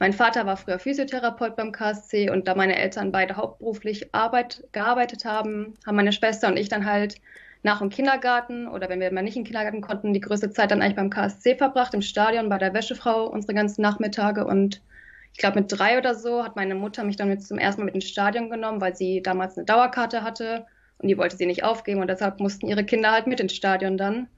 [0.01, 5.27] mein Vater war früher Physiotherapeut beim KSC und da meine Eltern beide hauptberuflich Arbeit, gearbeitet
[5.27, 7.17] haben, haben meine Schwester und ich dann halt
[7.63, 10.71] nach dem Kindergarten oder wenn wir mal nicht in den Kindergarten konnten, die größte Zeit
[10.71, 14.81] dann eigentlich beim KSC verbracht, im Stadion bei der Wäschefrau unsere ganzen Nachmittage und
[15.35, 17.95] ich glaube mit drei oder so hat meine Mutter mich dann zum ersten Mal mit
[17.95, 20.65] ins Stadion genommen, weil sie damals eine Dauerkarte hatte
[20.97, 23.99] und die wollte sie nicht aufgeben und deshalb mussten ihre Kinder halt mit ins Stadion
[23.99, 24.29] dann.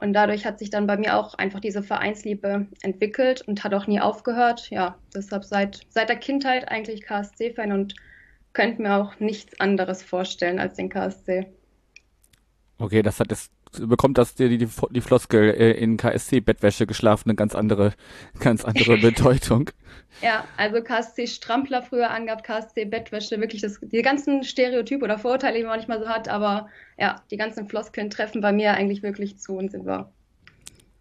[0.00, 3.86] Und dadurch hat sich dann bei mir auch einfach diese Vereinsliebe entwickelt und hat auch
[3.86, 4.70] nie aufgehört.
[4.70, 7.94] Ja, deshalb seit, seit der Kindheit eigentlich KSC-Fan und
[8.54, 11.52] könnte mir auch nichts anderes vorstellen als den KSC.
[12.78, 17.36] Okay, das hat es bekommt das die, die, die Floskel äh, in KSC-Bettwäsche geschlafen eine
[17.36, 17.92] ganz andere,
[18.38, 19.70] ganz andere Bedeutung.
[20.22, 25.58] ja, also KSC Strampler früher angehabt, KSC Bettwäsche, wirklich das, die ganzen Stereotype oder Vorurteile,
[25.58, 29.38] die man manchmal so hat, aber ja, die ganzen Floskeln treffen bei mir eigentlich wirklich
[29.38, 30.12] zu und sind wahr.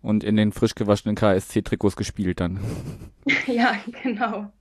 [0.02, 2.60] Und in den frisch gewaschenen KSC-Trikots gespielt dann.
[3.48, 4.52] ja, genau.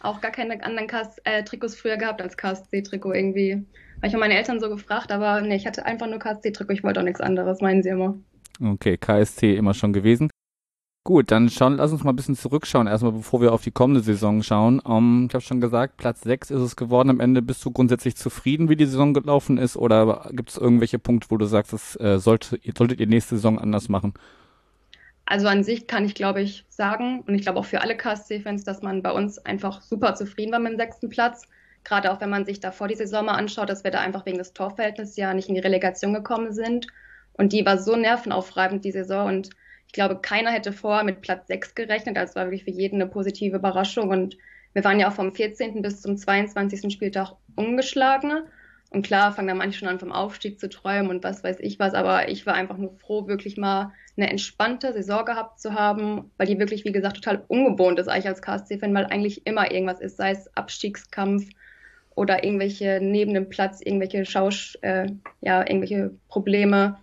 [0.00, 0.88] Auch gar keine anderen
[1.24, 3.64] äh, Trikots früher gehabt als KSC-Trikot irgendwie.
[3.98, 6.84] Habe ich habe meine Eltern so gefragt, aber nee, ich hatte einfach nur KSC-Trikot, ich
[6.84, 8.16] wollte auch nichts anderes, meinen sie immer.
[8.60, 10.30] Okay, KSC immer schon gewesen.
[11.02, 14.00] Gut, dann schauen, lass uns mal ein bisschen zurückschauen, erstmal bevor wir auf die kommende
[14.00, 14.78] Saison schauen.
[14.78, 17.42] Um, ich habe schon gesagt, Platz 6 ist es geworden am Ende.
[17.42, 21.36] Bist du grundsätzlich zufrieden, wie die Saison gelaufen ist, oder gibt es irgendwelche Punkte, wo
[21.36, 24.14] du sagst, das äh, sollte, solltet ihr nächste Saison anders machen?
[25.24, 28.64] Also an sich kann ich, glaube ich, sagen, und ich glaube auch für alle KSC-Fans,
[28.64, 31.42] dass man bei uns einfach super zufrieden war mit dem sechsten Platz.
[31.84, 34.38] Gerade auch wenn man sich davor die Saison mal anschaut, dass wir da einfach wegen
[34.38, 36.86] des Torverhältnisses ja nicht in die Relegation gekommen sind.
[37.32, 39.28] Und die war so nervenaufreibend, die Saison.
[39.28, 39.50] Und
[39.86, 42.18] ich glaube, keiner hätte vorher mit Platz 6 gerechnet.
[42.18, 44.10] Also war wirklich für jeden eine positive Überraschung.
[44.10, 44.36] Und
[44.74, 45.80] wir waren ja auch vom 14.
[45.82, 46.92] bis zum 22.
[46.92, 48.42] Spieltag ungeschlagen.
[48.90, 51.78] Und klar, fangen da manche schon an, vom Aufstieg zu träumen und was weiß ich
[51.78, 51.94] was.
[51.94, 56.46] Aber ich war einfach nur froh, wirklich mal eine entspannte Saison gehabt zu haben, weil
[56.46, 60.16] die wirklich, wie gesagt, total ungewohnt ist eigentlich als KSC-Fan, weil eigentlich immer irgendwas ist,
[60.16, 61.48] sei es Abstiegskampf
[62.18, 65.06] oder irgendwelche neben dem Platz, irgendwelche Schausch, äh,
[65.40, 66.98] ja, irgendwelche Probleme.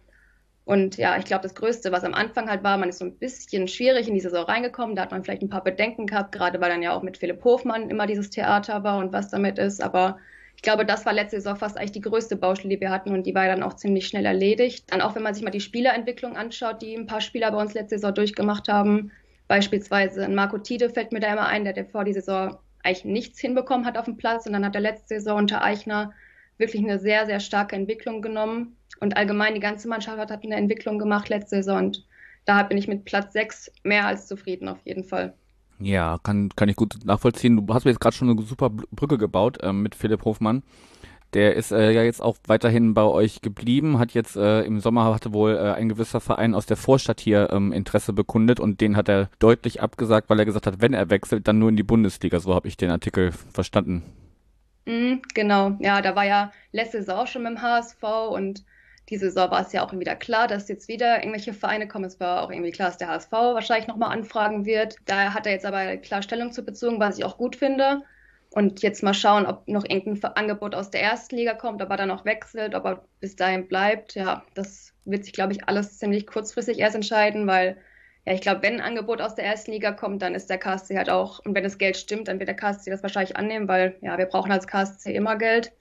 [0.66, 3.18] Und ja, ich glaube, das Größte, was am Anfang halt war, man ist so ein
[3.18, 4.96] bisschen schwierig in die Saison reingekommen.
[4.96, 7.44] Da hat man vielleicht ein paar Bedenken gehabt, gerade weil dann ja auch mit Philipp
[7.44, 9.82] Hofmann immer dieses Theater war und was damit ist.
[9.82, 10.18] Aber
[10.56, 13.26] ich glaube, das war letzte Saison fast eigentlich die größte Baustelle, die wir hatten und
[13.26, 14.92] die war dann auch ziemlich schnell erledigt.
[14.92, 17.74] Dann auch, wenn man sich mal die Spielerentwicklung anschaut, die ein paar Spieler bei uns
[17.74, 19.12] letzte Saison durchgemacht haben.
[19.48, 23.40] Beispielsweise Marco Tide fällt mir da immer ein, der, der vor die Saison eigentlich nichts
[23.40, 26.14] hinbekommen hat auf dem Platz und dann hat er letzte Saison unter Eichner
[26.58, 28.78] wirklich eine sehr, sehr starke Entwicklung genommen.
[29.00, 31.86] Und allgemein die ganze Mannschaft hat eine Entwicklung gemacht letzte Saison.
[31.86, 32.08] Und
[32.46, 35.34] da bin ich mit Platz 6 mehr als zufrieden auf jeden Fall.
[35.80, 37.58] Ja, kann, kann ich gut nachvollziehen.
[37.58, 40.64] Du hast mir jetzt gerade schon eine super Brücke gebaut ähm, mit Philipp Hofmann.
[41.36, 45.14] Der ist äh, ja jetzt auch weiterhin bei euch geblieben, hat jetzt äh, im Sommer
[45.14, 48.96] hatte wohl äh, ein gewisser Verein aus der Vorstadt hier ähm, Interesse bekundet und den
[48.96, 51.84] hat er deutlich abgesagt, weil er gesagt hat, wenn er wechselt, dann nur in die
[51.84, 52.40] Bundesliga.
[52.40, 54.04] So habe ich den Artikel verstanden.
[54.86, 58.64] Mhm, genau, ja, da war ja letzte Saison schon mit dem HSV und
[59.10, 62.06] diese Saison war es ja auch wieder klar, dass jetzt wieder irgendwelche Vereine kommen.
[62.06, 64.96] Es war auch irgendwie klar, dass der HSV wahrscheinlich nochmal anfragen wird.
[65.06, 68.04] Da hat er jetzt aber klar Stellung zu bezogen, was ich auch gut finde.
[68.56, 71.98] Und jetzt mal schauen, ob noch irgendein Angebot aus der ersten Liga kommt, ob er
[71.98, 74.16] dann noch wechselt, ob er bis dahin bleibt.
[74.16, 77.76] Ja, das wird sich, glaube ich, alles ziemlich kurzfristig erst entscheiden, weil
[78.26, 80.98] ja, ich glaube, wenn ein Angebot aus der ersten Liga kommt, dann ist der KSC
[80.98, 83.98] halt auch, und wenn das Geld stimmt, dann wird der KSC das wahrscheinlich annehmen, weil
[84.00, 85.74] ja, wir brauchen als KSC immer Geld.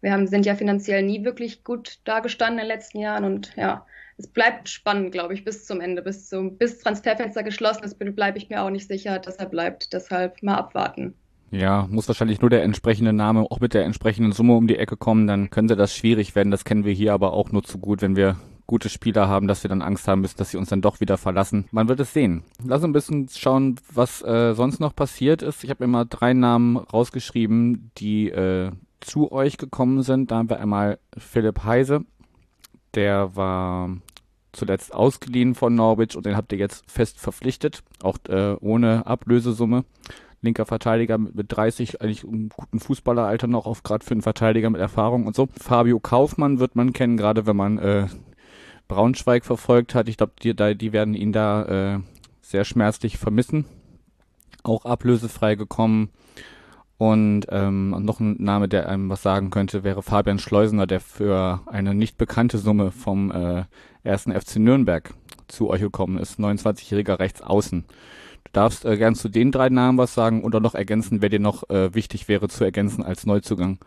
[0.00, 3.84] Wir haben, sind ja finanziell nie wirklich gut dagestanden in den letzten Jahren und ja,
[4.16, 8.38] es bleibt spannend, glaube ich, bis zum Ende, bis zum bis Transferfenster geschlossen ist, bleibe
[8.38, 9.92] ich mir auch nicht sicher, dass er bleibt.
[9.92, 11.14] Deshalb mal abwarten.
[11.52, 14.96] Ja, muss wahrscheinlich nur der entsprechende Name auch mit der entsprechenden Summe um die Ecke
[14.96, 16.50] kommen, dann könnte das schwierig werden.
[16.50, 18.36] Das kennen wir hier aber auch nur zu gut, wenn wir
[18.66, 21.18] gute Spieler haben, dass wir dann Angst haben müssen, dass sie uns dann doch wieder
[21.18, 21.66] verlassen.
[21.70, 22.42] Man wird es sehen.
[22.64, 25.62] Lass uns ein bisschen schauen, was äh, sonst noch passiert ist.
[25.62, 30.30] Ich habe mir mal drei Namen rausgeschrieben, die äh, zu euch gekommen sind.
[30.30, 32.06] Da haben wir einmal Philipp Heise,
[32.94, 33.90] der war
[34.52, 39.84] zuletzt ausgeliehen von Norwich und den habt ihr jetzt fest verpflichtet, auch äh, ohne Ablösesumme.
[40.42, 44.68] Linker Verteidiger mit, mit 30, eigentlich einen guten Fußballeralter noch, auch gerade für einen Verteidiger
[44.70, 45.48] mit Erfahrung und so.
[45.58, 48.06] Fabio Kaufmann wird man kennen, gerade wenn man äh,
[48.88, 50.08] Braunschweig verfolgt hat.
[50.08, 52.00] Ich glaube, die, die werden ihn da äh,
[52.40, 53.64] sehr schmerzlich vermissen.
[54.64, 56.10] Auch ablösefrei gekommen.
[56.98, 61.60] Und ähm, noch ein Name, der einem was sagen könnte, wäre Fabian Schleusener, der für
[61.66, 63.64] eine nicht bekannte Summe vom äh,
[64.04, 65.12] ersten FC Nürnberg
[65.48, 66.38] zu euch gekommen ist.
[66.38, 67.84] 29-jähriger Rechtsaußen.
[68.52, 71.68] Darfst äh, gern zu den drei Namen was sagen oder noch ergänzen, wer dir noch
[71.70, 73.78] äh, wichtig wäre zu ergänzen als Neuzugang.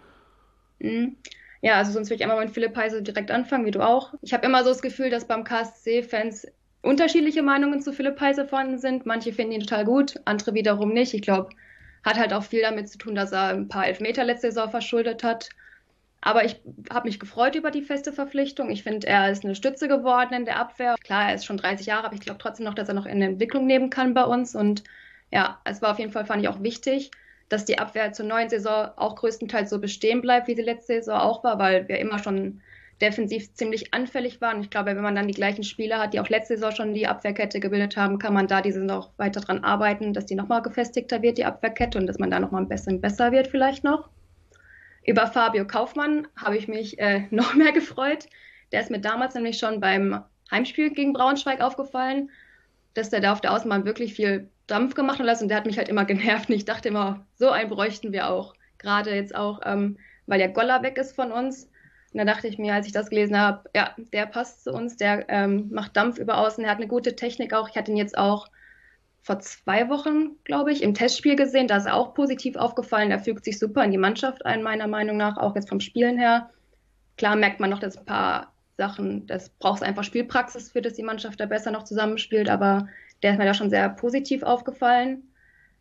[0.80, 1.17] Mhm.
[1.62, 4.13] Ja, also sonst würde ich einmal mit Philipp Heise direkt anfangen, wie du auch.
[4.21, 6.47] Ich habe immer so das Gefühl, dass beim KSC-Fans
[6.82, 9.06] unterschiedliche Meinungen zu Philipp Heise vorhanden sind.
[9.06, 11.13] Manche finden ihn total gut, andere wiederum nicht.
[11.13, 11.49] Ich glaube,
[12.04, 15.23] hat halt auch viel damit zu tun, dass er ein paar Elfmeter letzte Saison verschuldet
[15.23, 15.49] hat.
[16.25, 16.59] Aber ich
[16.89, 18.71] habe mich gefreut über die feste Verpflichtung.
[18.71, 20.95] Ich finde, er ist eine Stütze geworden in der Abwehr.
[21.03, 23.21] Klar, er ist schon 30 Jahre, aber ich glaube trotzdem noch, dass er noch in
[23.21, 24.55] Entwicklung nehmen kann bei uns.
[24.55, 24.83] Und
[25.31, 27.11] ja, es war auf jeden Fall, fand ich auch wichtig,
[27.47, 31.19] dass die Abwehr zur neuen Saison auch größtenteils so bestehen bleibt, wie sie letzte Saison
[31.19, 32.59] auch war, weil wir immer schon
[32.99, 34.61] defensiv ziemlich anfällig waren.
[34.61, 37.05] Ich glaube, wenn man dann die gleichen Spieler hat, die auch letzte Saison schon die
[37.05, 41.21] Abwehrkette gebildet haben, kann man da diese noch weiter dran arbeiten, dass die nochmal gefestigter
[41.21, 44.09] wird, die Abwehrkette, und dass man da nochmal ein bisschen besser wird vielleicht noch.
[45.05, 48.27] Über Fabio Kaufmann habe ich mich äh, noch mehr gefreut.
[48.71, 52.29] Der ist mir damals nämlich schon beim Heimspiel gegen Braunschweig aufgefallen,
[52.93, 55.77] dass der da auf der Außenbahn wirklich viel Dampf gemacht hat und der hat mich
[55.77, 56.49] halt immer genervt.
[56.49, 58.53] Und ich dachte immer, so einen bräuchten wir auch.
[58.77, 61.69] Gerade jetzt auch, ähm, weil der Goller weg ist von uns
[62.15, 64.95] und da dachte ich mir, als ich das gelesen habe, ja, der passt zu uns,
[64.95, 67.67] der ähm, macht Dampf über außen, er hat eine gute Technik auch.
[67.67, 68.47] Ich hatte ihn jetzt auch
[69.25, 71.67] vor zwei Wochen, glaube ich, im Testspiel gesehen.
[71.67, 73.09] Da ist er auch positiv aufgefallen.
[73.09, 76.19] Er fügt sich super in die Mannschaft ein, meiner Meinung nach, auch jetzt vom Spielen
[76.19, 76.51] her.
[77.17, 81.01] Klar merkt man noch, dass ein paar Sachen, das braucht einfach Spielpraxis für, dass die
[81.01, 82.88] Mannschaft da besser noch zusammenspielt, aber
[83.23, 85.23] der ist mir da schon sehr positiv aufgefallen.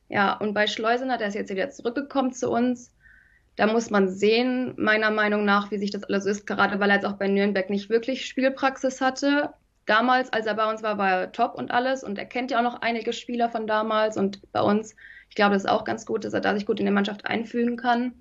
[0.09, 2.95] Ja, und bei Schleusener, der ist jetzt wieder zurückgekommen zu uns.
[3.57, 6.97] Da muss man sehen, meiner Meinung nach, wie sich das alles ist, gerade weil er
[6.97, 9.53] jetzt auch bei Nürnberg nicht wirklich Spielpraxis hatte.
[9.87, 12.59] Damals, als er bei uns war, war er top und alles und er kennt ja
[12.59, 14.97] auch noch einige Spieler von damals und bei uns,
[15.29, 17.27] ich glaube, das ist auch ganz gut, dass er da sich gut in die Mannschaft
[17.27, 18.15] einfügen kann.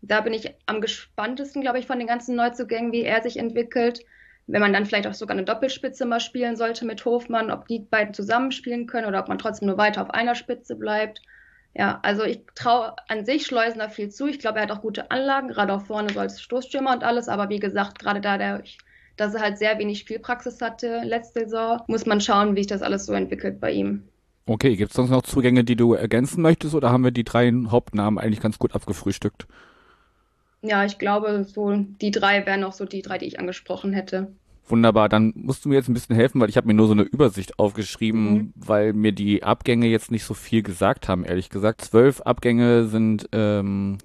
[0.00, 4.04] Da bin ich am gespanntesten, glaube ich, von den ganzen Neuzugängen, wie er sich entwickelt.
[4.46, 7.80] Wenn man dann vielleicht auch sogar eine Doppelspitze mal spielen sollte mit Hofmann, ob die
[7.80, 11.20] beiden zusammenspielen können oder ob man trotzdem nur weiter auf einer Spitze bleibt.
[11.74, 14.26] Ja, also ich traue an sich Schleusener viel zu.
[14.26, 17.28] Ich glaube, er hat auch gute Anlagen, gerade auch vorne so als Stoßstürmer und alles.
[17.28, 18.62] Aber wie gesagt, gerade da, der,
[19.18, 22.82] dass er halt sehr wenig Spielpraxis hatte letzte Saison, muss man schauen, wie sich das
[22.82, 24.04] alles so entwickelt bei ihm.
[24.46, 27.52] Okay, gibt es sonst noch Zugänge, die du ergänzen möchtest oder haben wir die drei
[27.68, 29.46] Hauptnamen eigentlich ganz gut abgefrühstückt?
[30.62, 34.32] Ja, ich glaube, so die drei wären auch so die drei, die ich angesprochen hätte.
[34.66, 36.92] Wunderbar, dann musst du mir jetzt ein bisschen helfen, weil ich habe mir nur so
[36.92, 38.52] eine Übersicht aufgeschrieben, mhm.
[38.54, 41.82] weil mir die Abgänge jetzt nicht so viel gesagt haben, ehrlich gesagt.
[41.82, 43.98] Zwölf Abgänge sind ähm,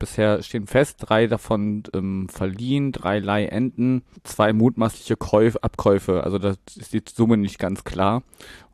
[0.00, 6.24] bisher stehen fest, drei davon ähm, verliehen, drei Leihenden, zwei mutmaßliche Käuf Abkäufe.
[6.24, 8.24] Also das ist die Summe nicht ganz klar.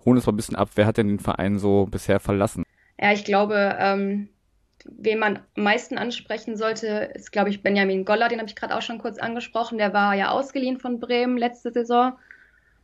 [0.07, 2.65] Holen es mal ein bisschen ab, wer hat denn den Verein so bisher verlassen?
[2.99, 4.31] Ja, ich glaube, ähm,
[4.85, 8.75] wen man am meisten ansprechen sollte, ist, glaube ich, Benjamin Goller, den habe ich gerade
[8.75, 9.79] auch schon kurz angesprochen.
[9.79, 12.13] Der war ja ausgeliehen von Bremen letzte Saison.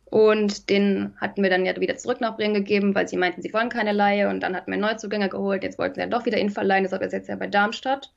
[0.05, 3.51] Und den hatten wir dann ja wieder zurück nach Bremen gegeben, weil sie meinten, sie
[3.51, 4.29] wollen keine Laie.
[4.29, 5.63] Und dann hatten wir Neuzugänge geholt.
[5.63, 6.83] Jetzt wollten sie ja doch wieder ihn verleihen.
[6.83, 8.11] Deshalb ist er jetzt ja bei Darmstadt.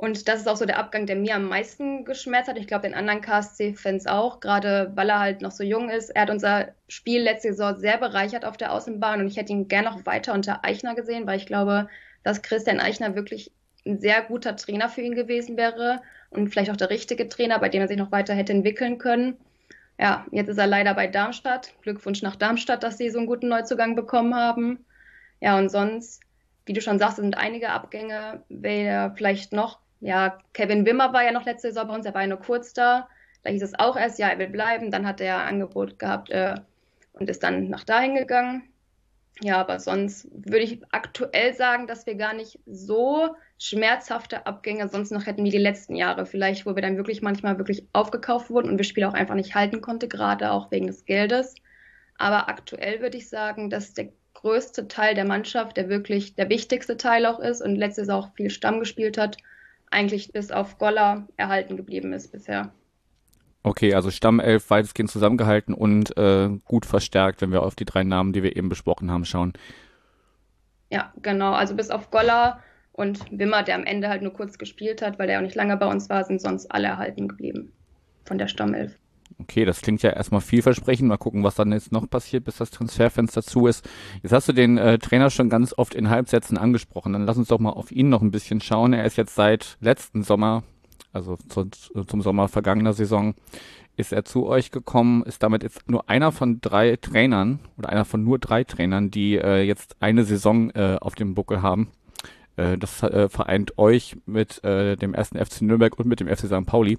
[0.00, 2.56] Und das ist auch so der Abgang, der mir am meisten geschmerzt hat.
[2.56, 6.08] Ich glaube, den anderen KSC-Fans auch, gerade weil er halt noch so jung ist.
[6.08, 9.68] Er hat unser Spiel letzte Saison sehr bereichert auf der Außenbahn und ich hätte ihn
[9.68, 11.86] gerne noch weiter unter Eichner gesehen, weil ich glaube,
[12.22, 13.52] dass Christian Eichner wirklich
[13.84, 17.68] ein sehr guter Trainer für ihn gewesen wäre und vielleicht auch der richtige Trainer, bei
[17.68, 19.36] dem er sich noch weiter hätte entwickeln können.
[19.98, 21.74] Ja, jetzt ist er leider bei Darmstadt.
[21.82, 24.86] Glückwunsch nach Darmstadt, dass sie so einen guten Neuzugang bekommen haben.
[25.40, 26.22] Ja, und sonst,
[26.64, 28.42] wie du schon sagst, sind einige Abgänge.
[28.48, 32.22] Wer vielleicht noch, ja, Kevin Wimmer war ja noch letzte Saison bei uns, er war
[32.22, 33.08] ja nur kurz da.
[33.42, 34.90] Da hieß es auch erst, ja, er will bleiben.
[34.90, 36.56] Dann hat er ein Angebot gehabt äh,
[37.12, 38.62] und ist dann nach dahin gegangen.
[39.42, 45.12] Ja, aber sonst würde ich aktuell sagen, dass wir gar nicht so schmerzhafte Abgänge sonst
[45.12, 46.26] noch hätten wie die letzten Jahre.
[46.26, 49.54] Vielleicht, wo wir dann wirklich manchmal wirklich aufgekauft wurden und wir Spieler auch einfach nicht
[49.54, 51.54] halten konnte, gerade auch wegen des Geldes.
[52.18, 56.98] Aber aktuell würde ich sagen, dass der größte Teil der Mannschaft, der wirklich der wichtigste
[56.98, 59.38] Teil auch ist und letztes auch viel Stamm gespielt hat,
[59.90, 62.72] eigentlich bis auf Goller erhalten geblieben ist bisher.
[63.62, 68.32] Okay, also Stammelf weitestgehend zusammengehalten und äh, gut verstärkt, wenn wir auf die drei Namen,
[68.32, 69.52] die wir eben besprochen haben, schauen.
[70.90, 71.52] Ja, genau.
[71.52, 72.60] Also bis auf Goller
[72.92, 75.76] und Wimmer, der am Ende halt nur kurz gespielt hat, weil er auch nicht lange
[75.76, 77.72] bei uns war, sind sonst alle erhalten geblieben
[78.24, 78.98] von der Stammelf.
[79.42, 81.08] Okay, das klingt ja erstmal vielversprechend.
[81.08, 83.88] Mal gucken, was dann jetzt noch passiert, bis das Transferfenster zu ist.
[84.22, 87.12] Jetzt hast du den äh, Trainer schon ganz oft in Halbsätzen angesprochen.
[87.12, 88.92] Dann lass uns doch mal auf ihn noch ein bisschen schauen.
[88.92, 90.62] Er ist jetzt seit letzten Sommer
[91.12, 91.64] also zu,
[92.06, 93.34] zum Sommer vergangener Saison,
[93.96, 98.04] ist er zu euch gekommen, ist damit jetzt nur einer von drei Trainern oder einer
[98.04, 101.88] von nur drei Trainern, die äh, jetzt eine Saison äh, auf dem Buckel haben.
[102.56, 106.46] Äh, das äh, vereint euch mit äh, dem ersten FC Nürnberg und mit dem FC
[106.46, 106.66] St.
[106.66, 106.98] Pauli.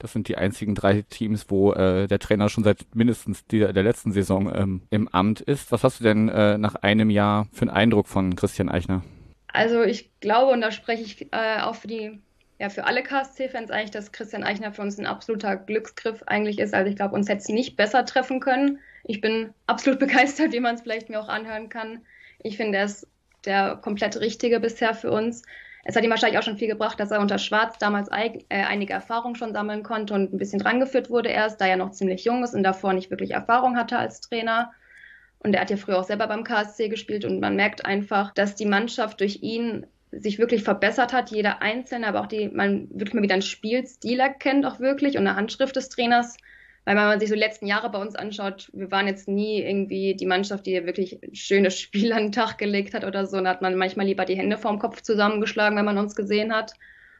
[0.00, 3.82] Das sind die einzigen drei Teams, wo äh, der Trainer schon seit mindestens der, der
[3.82, 5.70] letzten Saison ähm, im Amt ist.
[5.70, 9.02] Was hast du denn äh, nach einem Jahr für einen Eindruck von Christian Eichner?
[9.48, 12.18] Also ich glaube, und da spreche ich äh, auch für die
[12.58, 16.74] ja für alle KSC-Fans eigentlich, dass Christian Eichner für uns ein absoluter Glücksgriff eigentlich ist.
[16.74, 18.78] Also ich glaube, uns hätte es nicht besser treffen können.
[19.04, 22.00] Ich bin absolut begeistert, wie man es vielleicht mir auch anhören kann.
[22.42, 23.06] Ich finde, er ist
[23.44, 25.42] der komplett Richtige bisher für uns.
[25.84, 28.92] Es hat ihm wahrscheinlich auch schon viel gebracht, dass er unter Schwarz damals äh, einige
[28.92, 32.44] Erfahrungen schon sammeln konnte und ein bisschen drangeführt wurde erst, da er noch ziemlich jung
[32.44, 34.72] ist und davor nicht wirklich Erfahrung hatte als Trainer.
[35.38, 38.56] Und er hat ja früher auch selber beim KSC gespielt und man merkt einfach, dass
[38.56, 43.14] die Mannschaft durch ihn sich wirklich verbessert hat, jeder Einzelne, aber auch die, man wirklich
[43.14, 46.36] mal wieder einen Spielstil erkennt auch wirklich und eine Handschrift des Trainers.
[46.84, 49.62] Weil wenn man sich so die letzten Jahre bei uns anschaut, wir waren jetzt nie
[49.62, 53.40] irgendwie die Mannschaft, die wirklich ein schönes Spiel an den Tag gelegt hat oder so.
[53.40, 56.74] Da hat man manchmal lieber die Hände vorm Kopf zusammengeschlagen, wenn man uns gesehen hat.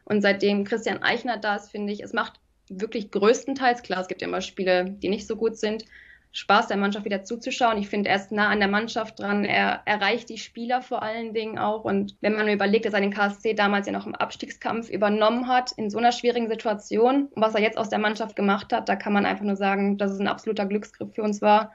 [0.05, 4.23] Und seitdem Christian Eichner da ist, finde ich, es macht wirklich größtenteils, klar, es gibt
[4.23, 5.85] immer Spiele, die nicht so gut sind,
[6.33, 7.79] Spaß der Mannschaft wieder zuzuschauen.
[7.79, 9.45] Ich finde, er ist nah an der Mannschaft dran.
[9.45, 11.85] Er erreicht die Spieler vor allen Dingen auch.
[11.85, 15.73] Und wenn man überlegt, dass er den KSC damals ja noch im Abstiegskampf übernommen hat,
[15.73, 19.13] in so einer schwierigen Situation, was er jetzt aus der Mannschaft gemacht hat, da kann
[19.13, 21.73] man einfach nur sagen, dass es ein absoluter Glücksgriff für uns war.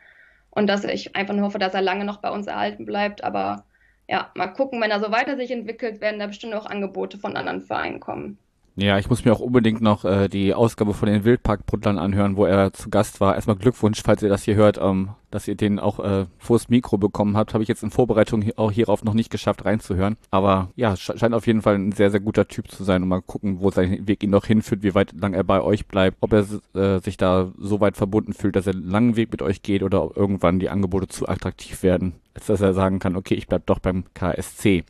[0.51, 3.25] Und dass ich einfach nur hoffe, dass er lange noch bei uns erhalten bleibt.
[3.25, 3.65] Aber
[4.07, 7.35] ja, mal gucken, wenn er so weiter sich entwickelt, werden da bestimmt auch Angebote von
[7.35, 8.37] anderen Vereinen kommen.
[8.77, 12.45] Ja, ich muss mir auch unbedingt noch äh, die Ausgabe von den Wildpark-Bruttlern anhören, wo
[12.45, 13.35] er zu Gast war.
[13.35, 16.97] Erstmal Glückwunsch, falls ihr das hier hört, ähm, dass ihr den auch äh, vors Mikro
[16.97, 17.53] bekommen habt.
[17.53, 20.17] Habe ich jetzt in Vorbereitung hier, auch hierauf noch nicht geschafft reinzuhören.
[20.29, 23.21] Aber ja, scheint auf jeden Fall ein sehr, sehr guter Typ zu sein und mal
[23.21, 26.33] gucken, wo sein Weg ihn noch hinführt, wie weit lang er bei euch bleibt, ob
[26.33, 29.61] er äh, sich da so weit verbunden fühlt, dass er einen langen Weg mit euch
[29.61, 33.35] geht oder ob irgendwann die Angebote zu attraktiv werden, als dass er sagen kann, okay,
[33.35, 34.83] ich bleib doch beim KSC.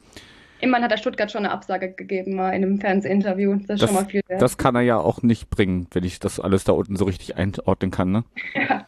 [0.66, 3.58] Immerhin hat er Stuttgart schon eine Absage gegeben, mal in einem Fernsehinterview.
[3.68, 4.42] Das Das, schon mal viel wert.
[4.42, 7.36] das kann er ja auch nicht bringen, wenn ich das alles da unten so richtig
[7.38, 8.24] einordnen kann, ne?
[8.56, 8.88] Ja.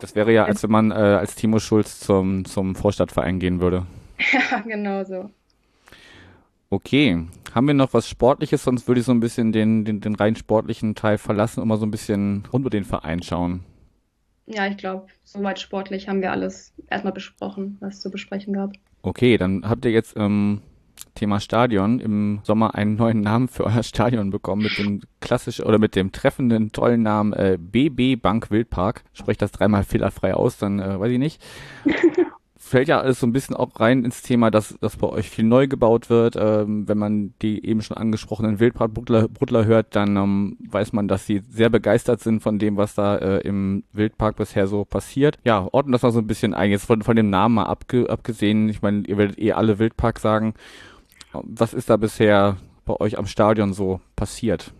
[0.00, 3.84] Das wäre ja, als wenn man äh, als Timo Schulz zum, zum Vorstadtverein gehen würde.
[4.32, 5.30] ja, genau so.
[6.70, 8.62] Okay, haben wir noch was Sportliches?
[8.62, 11.78] Sonst würde ich so ein bisschen den, den, den rein sportlichen Teil verlassen und mal
[11.78, 13.64] so ein bisschen rund um den Verein schauen.
[14.46, 18.72] Ja, ich glaube, soweit sportlich haben wir alles erstmal besprochen, was es zu besprechen gab.
[19.02, 20.60] Okay, dann habt ihr jetzt ähm,
[21.18, 25.78] Thema Stadion im Sommer einen neuen Namen für euer Stadion bekommen mit dem klassischen oder
[25.78, 29.02] mit dem treffenden tollen Namen äh, BB Bank Wildpark.
[29.12, 31.42] Sprecht das dreimal fehlerfrei aus, dann äh, weiß ich nicht.
[32.56, 35.44] Fällt ja alles so ein bisschen auch rein ins Thema, dass, dass bei euch viel
[35.44, 36.36] neu gebaut wird.
[36.38, 41.42] Ähm, wenn man die eben schon angesprochenen Wildpark-Bruttler hört, dann ähm, weiß man, dass sie
[41.48, 45.38] sehr begeistert sind von dem, was da äh, im Wildpark bisher so passiert.
[45.44, 46.70] Ja, ordnen das mal so ein bisschen ein.
[46.70, 50.18] Jetzt von, von dem Namen mal abge, abgesehen, ich meine, ihr werdet eh alle Wildpark
[50.18, 50.54] sagen.
[51.32, 54.72] Was ist da bisher bei euch am Stadion so passiert?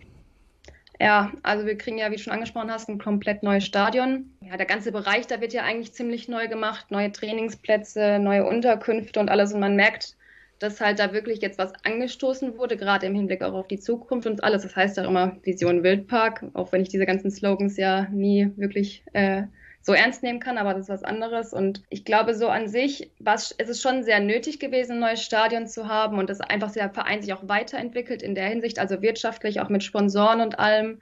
[1.01, 4.31] Ja, also wir kriegen ja, wie du schon angesprochen hast, ein komplett neues Stadion.
[4.41, 9.21] Ja, der ganze Bereich, da wird ja eigentlich ziemlich neu gemacht, neue Trainingsplätze, neue Unterkünfte
[9.21, 9.53] und alles.
[9.53, 10.17] Und man merkt,
[10.59, 14.27] dass halt da wirklich jetzt was angestoßen wurde, gerade im Hinblick auch auf die Zukunft
[14.27, 14.63] und alles.
[14.63, 19.05] Das heißt ja immer Vision Wildpark, auch wenn ich diese ganzen Slogans ja nie wirklich
[19.13, 19.45] äh,
[19.89, 21.55] so ernst nehmen kann, aber das ist was anderes.
[21.55, 24.99] Und ich glaube, so an sich war es, es ist schon sehr nötig gewesen, ein
[24.99, 28.79] neues Stadion zu haben und dass einfach der Verein sich auch weiterentwickelt in der Hinsicht,
[28.79, 31.01] also wirtschaftlich, auch mit Sponsoren und allem.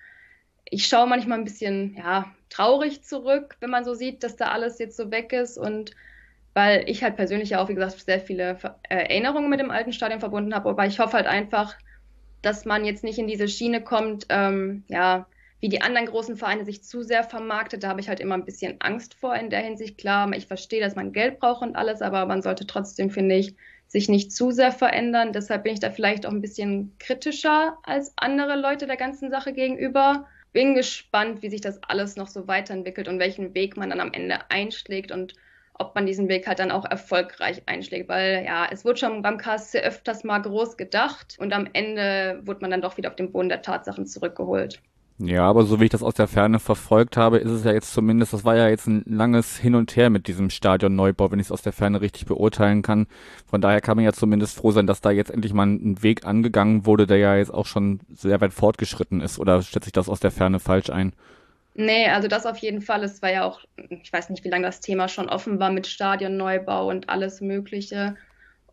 [0.71, 4.79] Ich schaue manchmal ein bisschen, ja, traurig zurück, wenn man so sieht, dass da alles
[4.79, 5.91] jetzt so weg ist und
[6.55, 8.57] weil ich halt persönlich ja auch, wie gesagt, sehr viele
[8.89, 11.75] äh, Erinnerungen mit dem alten Stadion verbunden habe, aber ich hoffe halt einfach,
[12.41, 15.27] dass man jetzt nicht in diese Schiene kommt, ähm, ja,
[15.61, 17.83] wie die anderen großen Vereine sich zu sehr vermarktet.
[17.83, 19.99] Da habe ich halt immer ein bisschen Angst vor in der Hinsicht.
[19.99, 23.57] Klar, ich verstehe, dass man Geld braucht und alles, aber man sollte trotzdem, finde ich,
[23.87, 25.33] sich nicht zu sehr verändern.
[25.33, 29.53] Deshalb bin ich da vielleicht auch ein bisschen kritischer als andere Leute der ganzen Sache
[29.53, 30.27] gegenüber.
[30.53, 34.13] Bin gespannt, wie sich das alles noch so weiterentwickelt und welchen Weg man dann am
[34.13, 35.35] Ende einschlägt und
[35.79, 39.37] ob man diesen Weg halt dann auch erfolgreich einschlägt, weil ja, es wurde schon beim
[39.37, 43.31] KSC öfters mal groß gedacht und am Ende wurde man dann doch wieder auf den
[43.31, 44.81] Boden der Tatsachen zurückgeholt.
[45.19, 47.95] Ja, aber so wie ich das aus der Ferne verfolgt habe, ist es ja jetzt
[47.95, 51.47] zumindest, das war ja jetzt ein langes Hin und Her mit diesem Stadionneubau, wenn ich
[51.47, 53.07] es aus der Ferne richtig beurteilen kann.
[53.47, 56.27] Von daher kann man ja zumindest froh sein, dass da jetzt endlich mal ein Weg
[56.27, 59.39] angegangen wurde, der ja jetzt auch schon sehr weit fortgeschritten ist.
[59.39, 61.15] Oder schätze ich das aus der Ferne falsch ein?
[61.75, 63.03] Nee, also das auf jeden Fall.
[63.03, 65.87] Es war ja auch, ich weiß nicht, wie lange das Thema schon offen war mit
[65.87, 68.17] Stadionneubau und alles Mögliche.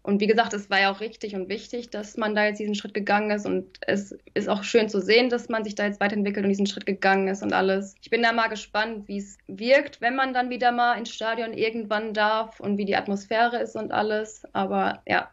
[0.03, 2.75] Und wie gesagt, es war ja auch richtig und wichtig, dass man da jetzt diesen
[2.75, 3.45] Schritt gegangen ist.
[3.45, 6.65] Und es ist auch schön zu sehen, dass man sich da jetzt weiterentwickelt und diesen
[6.65, 7.95] Schritt gegangen ist und alles.
[8.01, 11.53] Ich bin da mal gespannt, wie es wirkt, wenn man dann wieder mal ins Stadion
[11.53, 14.43] irgendwann darf und wie die Atmosphäre ist und alles.
[14.51, 15.29] Aber ja,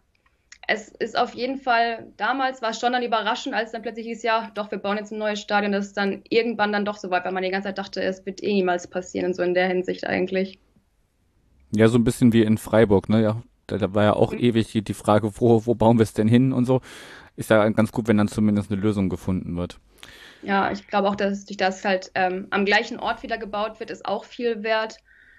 [0.69, 4.23] es ist auf jeden Fall, damals war es schon dann überraschend, als dann plötzlich hieß,
[4.23, 5.73] ja, doch, wir bauen jetzt ein neues Stadion.
[5.73, 8.25] Das ist dann irgendwann dann doch so weit, weil man die ganze Zeit dachte, es
[8.25, 10.61] wird eh niemals passieren, so in der Hinsicht eigentlich.
[11.73, 13.21] Ja, so ein bisschen wie in Freiburg, ne?
[13.21, 13.43] Ja,
[13.79, 14.39] da, war ja auch mhm.
[14.39, 16.81] ewig die, die Frage, wo, wo bauen wir es denn hin und so.
[17.37, 19.79] Ist ja ganz gut, wenn dann zumindest eine Lösung gefunden wird.
[20.43, 23.91] Ja, ich glaube auch, dass durch das halt ähm, am gleichen Ort wieder gebaut wird,
[23.91, 24.97] ist auch viel wert.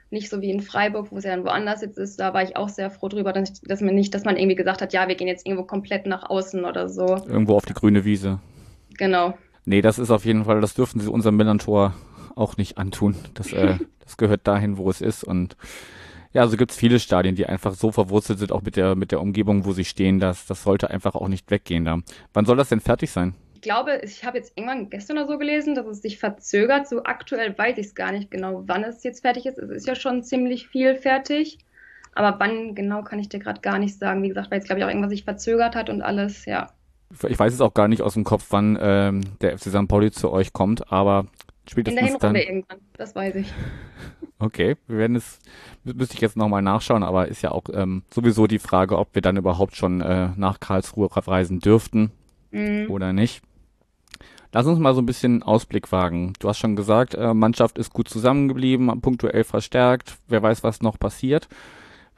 [0.10, 2.20] Nicht so wie in Freiburg, wo es ja dann woanders jetzt ist.
[2.20, 4.56] Da war ich auch sehr froh drüber, dass, ich, dass man nicht, dass man irgendwie
[4.56, 7.06] gesagt hat, ja, wir gehen jetzt irgendwo komplett nach außen oder so.
[7.06, 8.40] Irgendwo auf die grüne Wiese.
[8.98, 9.38] Genau.
[9.66, 11.94] Nee, das ist auf jeden Fall, das dürfen sie unserem Millantor
[12.36, 13.16] auch nicht antun.
[13.34, 15.56] Das, äh, das gehört dahin, wo es ist und
[16.34, 19.12] ja, also gibt es viele Stadien, die einfach so verwurzelt sind, auch mit der, mit
[19.12, 22.00] der Umgebung, wo sie stehen, dass das sollte einfach auch nicht weggehen da.
[22.34, 23.36] Wann soll das denn fertig sein?
[23.56, 26.88] Ich glaube, ich habe jetzt irgendwann gestern oder so gelesen, dass es sich verzögert.
[26.88, 29.58] So aktuell weiß ich es gar nicht genau, wann es jetzt fertig ist.
[29.60, 31.60] Es ist ja schon ziemlich viel fertig.
[32.14, 34.24] Aber wann genau kann ich dir gerade gar nicht sagen.
[34.24, 36.72] Wie gesagt, weil jetzt glaube ich auch irgendwas sich verzögert hat und alles, ja.
[37.28, 39.88] Ich weiß es auch gar nicht aus dem Kopf, wann ähm, der FC St.
[39.88, 41.28] Pauli zu euch kommt, aber
[41.70, 42.48] spätestens In der Hinrunde dann...
[42.48, 43.54] irgendwann, das weiß ich.
[44.44, 45.38] Okay, wir werden es,
[45.84, 49.22] müsste ich jetzt nochmal nachschauen, aber ist ja auch ähm, sowieso die Frage, ob wir
[49.22, 52.10] dann überhaupt schon äh, nach Karlsruhe reisen dürften
[52.50, 52.88] mhm.
[52.90, 53.44] oder nicht.
[54.52, 56.34] Lass uns mal so ein bisschen Ausblick wagen.
[56.40, 60.18] Du hast schon gesagt, äh, Mannschaft ist gut zusammengeblieben, punktuell verstärkt.
[60.28, 61.48] Wer weiß, was noch passiert.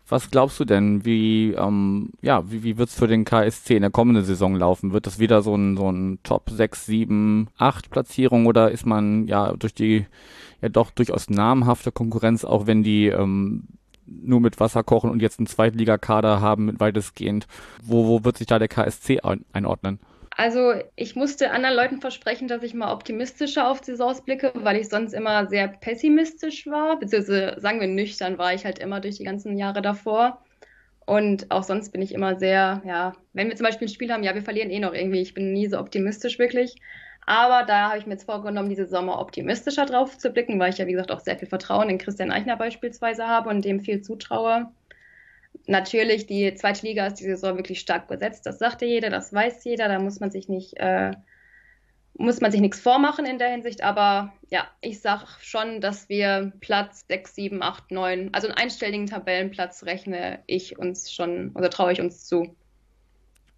[0.07, 3.91] Was glaubst du denn, wie, ähm, ja, wie, wie wird's für den KSC in der
[3.91, 4.91] kommenden Saison laufen?
[4.91, 9.27] Wird das wieder so ein, so ein Top 6, 7, 8 Platzierung oder ist man
[9.27, 10.05] ja durch die
[10.61, 13.67] ja doch durchaus namhafte Konkurrenz, auch wenn die ähm,
[14.05, 17.47] nur mit Wasser kochen und jetzt einen Zweitligakader haben, weitestgehend.
[17.81, 19.19] Wo, wo wird sich da der KSC
[19.51, 19.99] einordnen?
[20.35, 24.89] Also ich musste anderen Leuten versprechen, dass ich mal optimistischer auf Saisons blicke, weil ich
[24.89, 29.25] sonst immer sehr pessimistisch war, beziehungsweise sagen wir nüchtern war ich halt immer durch die
[29.25, 30.43] ganzen Jahre davor.
[31.05, 34.23] Und auch sonst bin ich immer sehr, ja, wenn wir zum Beispiel ein Spiel haben,
[34.23, 35.21] ja, wir verlieren eh noch irgendwie.
[35.21, 36.75] Ich bin nie so optimistisch wirklich.
[37.25, 40.77] Aber da habe ich mir jetzt vorgenommen, diese Sommer optimistischer drauf zu blicken, weil ich
[40.77, 44.01] ja, wie gesagt, auch sehr viel Vertrauen in Christian Eichner beispielsweise habe und dem viel
[44.01, 44.71] zutraue.
[45.65, 48.45] Natürlich, die zweite Liga ist die Saison wirklich stark besetzt.
[48.45, 49.87] Das sagte jeder, das weiß jeder.
[49.87, 51.11] Da muss man sich nicht, äh,
[52.15, 53.83] muss man sich nichts vormachen in der Hinsicht.
[53.83, 59.07] Aber ja, ich sage schon, dass wir Platz 6, 7, 8, 9, also einen einstelligen
[59.07, 62.55] Tabellenplatz rechne ich uns schon oder traue ich uns zu.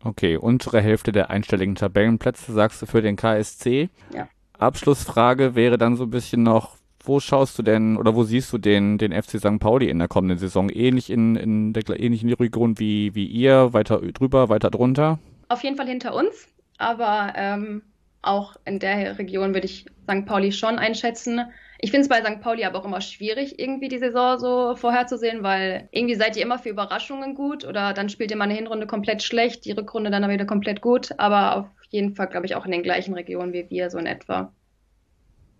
[0.03, 3.89] Okay, untere Hälfte der einstelligen Tabellenplätze sagst du für den KSC.
[4.13, 4.29] Ja.
[4.59, 6.77] Abschlussfrage wäre dann so ein bisschen noch,
[7.07, 9.59] wo schaust du denn oder wo siehst du den, den FC St.
[9.59, 10.69] Pauli in der kommenden Saison?
[10.69, 15.19] Ähnlich in, in der ähnlich in die Region wie, wie ihr, weiter drüber, weiter drunter?
[15.49, 16.47] Auf jeden Fall hinter uns,
[16.77, 17.83] aber ähm,
[18.21, 20.25] auch in der Region würde ich St.
[20.25, 21.41] Pauli schon einschätzen.
[21.79, 22.41] Ich finde es bei St.
[22.41, 26.57] Pauli aber auch immer schwierig, irgendwie die Saison so vorherzusehen, weil irgendwie seid ihr immer
[26.57, 30.27] für Überraschungen gut oder dann spielt ihr mal eine Hinrunde komplett schlecht, die Rückrunde dann
[30.29, 33.69] wieder komplett gut, aber auf jeden Fall, glaube ich, auch in den gleichen Regionen wie
[33.69, 34.51] wir, so in etwa.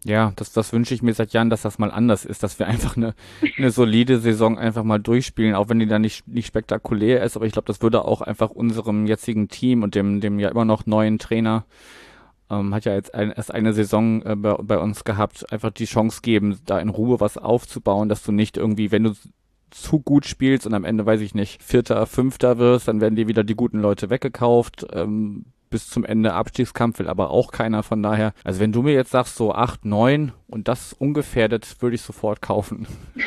[0.06, 2.68] Ja, das, das wünsche ich mir seit Jahren, dass das mal anders ist, dass wir
[2.68, 3.16] einfach eine,
[3.58, 7.48] eine solide Saison einfach mal durchspielen, auch wenn die dann nicht, nicht spektakulär ist, aber
[7.48, 10.86] ich glaube, das würde auch einfach unserem jetzigen Team und dem, dem ja immer noch
[10.86, 11.66] neuen Trainer
[12.52, 15.86] ähm, hat ja jetzt ein, erst eine Saison äh, bei, bei, uns gehabt, einfach die
[15.86, 19.14] Chance geben, da in Ruhe was aufzubauen, dass du nicht irgendwie, wenn du
[19.72, 23.28] zu gut spielst und am Ende, weiß ich nicht, Vierter, Fünfter wirst, dann werden dir
[23.28, 24.86] wieder die guten Leute weggekauft.
[24.94, 27.84] Ähm, bis zum Ende Abstiegskampf will aber auch keiner.
[27.84, 31.96] Von daher, also wenn du mir jetzt sagst so acht, neun und das ungefährdet, würde
[31.96, 32.88] ich sofort kaufen.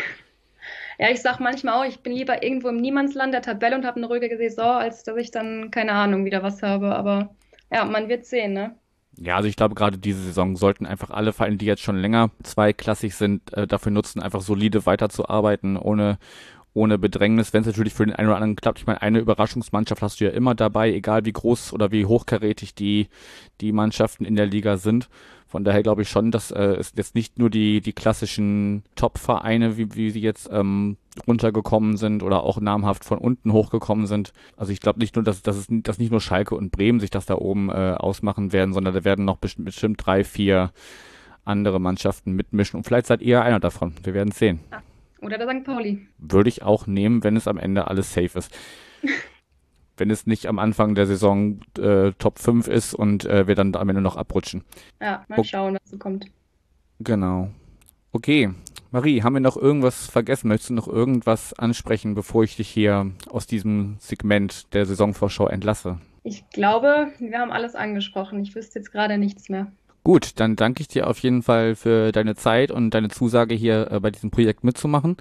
[1.01, 3.99] Ja, ich sag manchmal auch, ich bin lieber irgendwo im Niemandsland der Tabelle und habe
[3.99, 6.97] eine ruhige Saison, als dass ich dann, keine Ahnung, wieder was habe.
[6.97, 7.37] Aber
[7.73, 8.75] ja, man wird sehen, ne?
[9.17, 12.31] Ja, also ich glaube, gerade diese Saison sollten einfach alle Vereine, die jetzt schon länger
[12.43, 16.19] zweiklassig sind, äh, dafür nutzen, einfach solide weiterzuarbeiten, ohne,
[16.79, 18.79] ohne Bedrängnis, wenn es natürlich für den einen oder anderen klappt.
[18.79, 22.75] Ich meine, eine Überraschungsmannschaft hast du ja immer dabei, egal wie groß oder wie hochkarätig
[22.75, 23.09] die,
[23.61, 25.09] die Mannschaften in der Liga sind.
[25.49, 29.79] Von daher glaube ich schon, dass äh, es jetzt nicht nur die, die klassischen Top-Vereine,
[29.79, 34.33] wie, wie sie jetzt ähm, runtergekommen sind oder auch namhaft von unten hochgekommen sind.
[34.57, 37.11] Also ich glaube nicht nur, dass, dass, es, dass nicht nur Schalke und Bremen sich
[37.11, 40.71] das da oben äh, ausmachen werden, sondern da werden noch bestimmt, bestimmt drei, vier
[41.45, 42.77] andere Mannschaften mitmischen.
[42.77, 43.95] Und vielleicht seid ihr einer davon.
[44.03, 44.61] Wir werden es sehen.
[45.21, 45.65] Oder der St.
[45.65, 46.07] Pauli.
[46.19, 48.57] Würde ich auch nehmen, wenn es am Ende alles safe ist.
[49.97, 53.75] wenn es nicht am Anfang der Saison äh, Top 5 ist und äh, wir dann
[53.75, 54.65] am Ende noch abrutschen.
[55.01, 56.27] Ja, mal schauen, was so kommt.
[57.01, 57.51] Genau.
[58.13, 58.51] Okay,
[58.91, 60.49] Marie, haben wir noch irgendwas vergessen?
[60.49, 65.99] Möchtest du noch irgendwas ansprechen, bevor ich dich hier aus diesem Segment der Saisonvorschau entlasse?
[66.23, 68.41] Ich glaube, wir haben alles angesprochen.
[68.41, 69.71] Ich wüsste jetzt gerade nichts mehr.
[70.05, 73.91] Gut, dann danke ich dir auf jeden Fall für deine Zeit und deine Zusage hier
[73.91, 75.17] äh, bei diesem Projekt mitzumachen.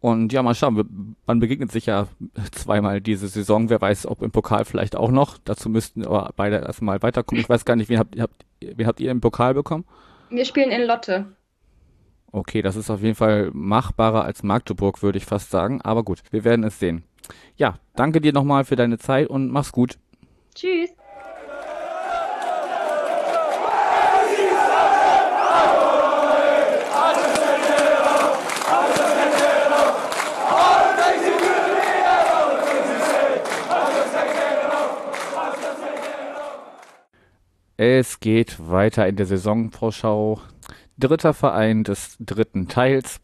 [0.00, 2.08] Und ja, mal schauen, man begegnet sich ja
[2.50, 3.70] zweimal diese Saison.
[3.70, 5.38] Wer weiß, ob im Pokal vielleicht auch noch.
[5.44, 7.40] Dazu müssten aber beide erstmal weiterkommen.
[7.40, 9.84] Ich weiß gar nicht, wen habt, habt, wen habt ihr im Pokal bekommen?
[10.30, 11.26] Wir spielen in Lotte.
[12.32, 15.82] Okay, das ist auf jeden Fall machbarer als Magdeburg, würde ich fast sagen.
[15.82, 17.04] Aber gut, wir werden es sehen.
[17.56, 19.98] Ja, danke dir nochmal für deine Zeit und mach's gut.
[20.54, 20.90] Tschüss.
[37.84, 40.40] Es geht weiter in der Saisonvorschau.
[40.98, 43.20] Dritter Verein des dritten Teils.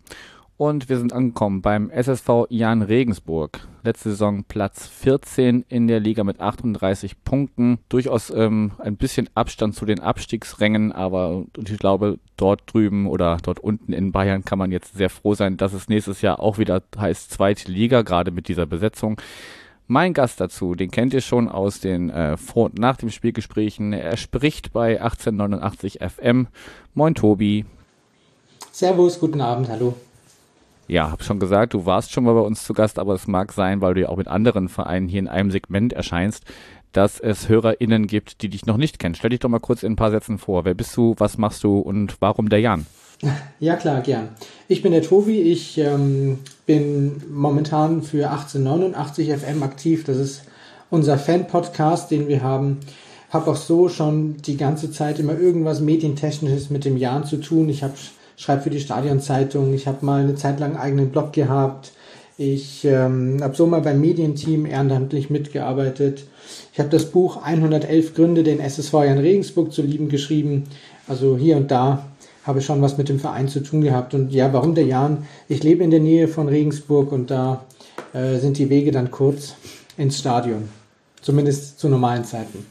[0.56, 3.60] Und wir sind angekommen beim SSV Jan Regensburg.
[3.84, 7.78] Letzte Saison Platz 14 in der Liga mit 38 Punkten.
[7.88, 13.60] Durchaus ähm, ein bisschen Abstand zu den Abstiegsrängen, aber ich glaube, dort drüben oder dort
[13.60, 16.82] unten in Bayern kann man jetzt sehr froh sein, dass es nächstes Jahr auch wieder
[16.98, 19.20] heißt zweite Liga, gerade mit dieser Besetzung.
[19.90, 23.94] Mein Gast dazu, den kennt ihr schon aus den äh, Vor- und nach dem Spielgesprächen.
[23.94, 26.46] Er spricht bei 1889 FM.
[26.92, 27.64] Moin Tobi.
[28.70, 29.94] Servus, guten Abend, hallo.
[30.88, 33.50] Ja, hab schon gesagt, du warst schon mal bei uns zu Gast, aber es mag
[33.50, 36.44] sein, weil du ja auch mit anderen Vereinen hier in einem Segment erscheinst,
[36.92, 39.14] dass es HörerInnen gibt, die dich noch nicht kennen.
[39.14, 40.66] Stell dich doch mal kurz in ein paar Sätzen vor.
[40.66, 42.84] Wer bist du, was machst du und warum der Jan?
[43.58, 44.28] Ja, klar, gern.
[44.68, 46.38] Ich bin der Tobi, ich ähm,
[46.68, 50.04] bin momentan für 1889 FM aktiv.
[50.04, 50.42] Das ist
[50.90, 52.80] unser Fan-Podcast, den wir haben.
[53.30, 57.70] Habe auch so schon die ganze Zeit immer irgendwas Medientechnisches mit dem Jan zu tun.
[57.70, 57.82] Ich
[58.36, 59.72] schreibe für die Stadionzeitung.
[59.72, 61.92] Ich habe mal eine Zeit lang einen eigenen Blog gehabt.
[62.36, 66.24] Ich ähm, habe so mal beim Medienteam ehrenamtlich mitgearbeitet.
[66.74, 70.64] Ich habe das Buch 111 Gründe, den SSV Jan Regensburg zu lieben, geschrieben.
[71.06, 72.04] Also hier und da
[72.48, 74.14] habe schon was mit dem Verein zu tun gehabt.
[74.14, 75.24] Und ja, warum der Jan?
[75.48, 77.64] Ich lebe in der Nähe von Regensburg und da
[78.14, 79.54] äh, sind die Wege dann kurz
[79.98, 80.70] ins Stadion.
[81.20, 82.64] Zumindest zu normalen Zeiten.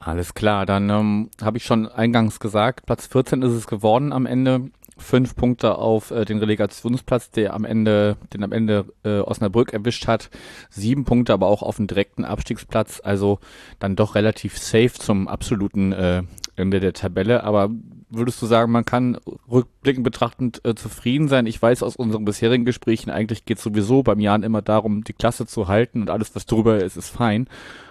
[0.00, 4.26] Alles klar, dann ähm, habe ich schon eingangs gesagt, Platz 14 ist es geworden am
[4.26, 9.72] Ende fünf Punkte auf äh, den Relegationsplatz, der am Ende, den am Ende äh, Osnabrück
[9.72, 10.30] erwischt hat.
[10.70, 13.38] Sieben Punkte aber auch auf den direkten Abstiegsplatz, also
[13.78, 16.22] dann doch relativ safe zum absoluten äh,
[16.56, 17.44] Ende der Tabelle.
[17.44, 17.70] Aber
[18.10, 19.18] würdest du sagen, man kann
[19.50, 21.46] rückblickend betrachtend äh, zufrieden sein?
[21.46, 25.12] Ich weiß aus unseren bisherigen Gesprächen, eigentlich geht es sowieso beim Jahren immer darum, die
[25.12, 27.48] Klasse zu halten und alles, was drüber ist, ist fein.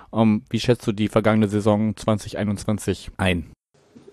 [0.10, 3.52] Um, ähm, wie schätzt du die vergangene Saison 2021 ein?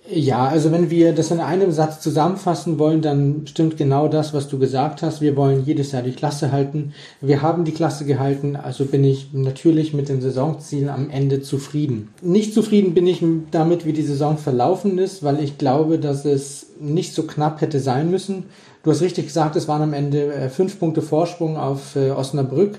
[0.06, 4.48] Ja, also wenn wir das in einem Satz zusammenfassen wollen, dann stimmt genau das, was
[4.48, 5.22] du gesagt hast.
[5.22, 6.92] Wir wollen jedes Jahr die Klasse halten.
[7.22, 12.10] Wir haben die Klasse gehalten, also bin ich natürlich mit den Saisonzielen am Ende zufrieden.
[12.20, 16.66] Nicht zufrieden bin ich damit, wie die Saison verlaufen ist, weil ich glaube, dass es
[16.78, 18.44] nicht so knapp hätte sein müssen.
[18.82, 22.78] Du hast richtig gesagt, es waren am Ende äh, fünf Punkte Vorsprung auf äh, Osnabrück.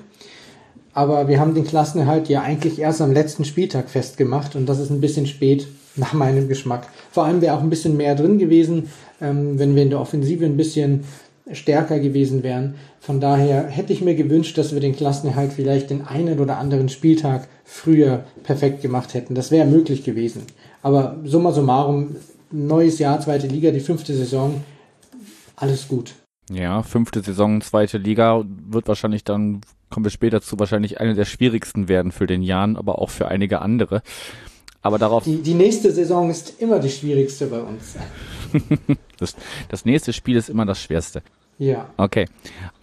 [0.94, 4.92] Aber wir haben den Klassenerhalt ja eigentlich erst am letzten Spieltag festgemacht und das ist
[4.92, 6.88] ein bisschen spät nach meinem Geschmack.
[7.12, 8.90] Vor allem wäre auch ein bisschen mehr drin gewesen,
[9.22, 11.04] ähm, wenn wir in der Offensive ein bisschen
[11.52, 12.76] stärker gewesen wären.
[13.00, 16.90] Von daher hätte ich mir gewünscht, dass wir den Klassenerhalt vielleicht den einen oder anderen
[16.90, 19.36] Spieltag früher perfekt gemacht hätten.
[19.36, 20.44] Das wäre möglich gewesen.
[20.82, 22.16] Aber summa summarum,
[22.52, 24.64] neues Jahr, zweite Liga, die fünfte Saison,
[25.56, 26.14] alles gut.
[26.52, 31.26] Ja, fünfte Saison, zweite Liga wird wahrscheinlich dann, kommen wir später zu, wahrscheinlich eine der
[31.26, 34.04] schwierigsten werden für den Jan, aber auch für einige andere.
[34.86, 35.24] Aber darauf.
[35.24, 37.96] Die, die nächste Saison ist immer die schwierigste bei uns.
[39.18, 39.36] das,
[39.68, 41.24] das nächste Spiel ist immer das schwerste.
[41.58, 41.88] Ja.
[41.98, 42.28] Okay.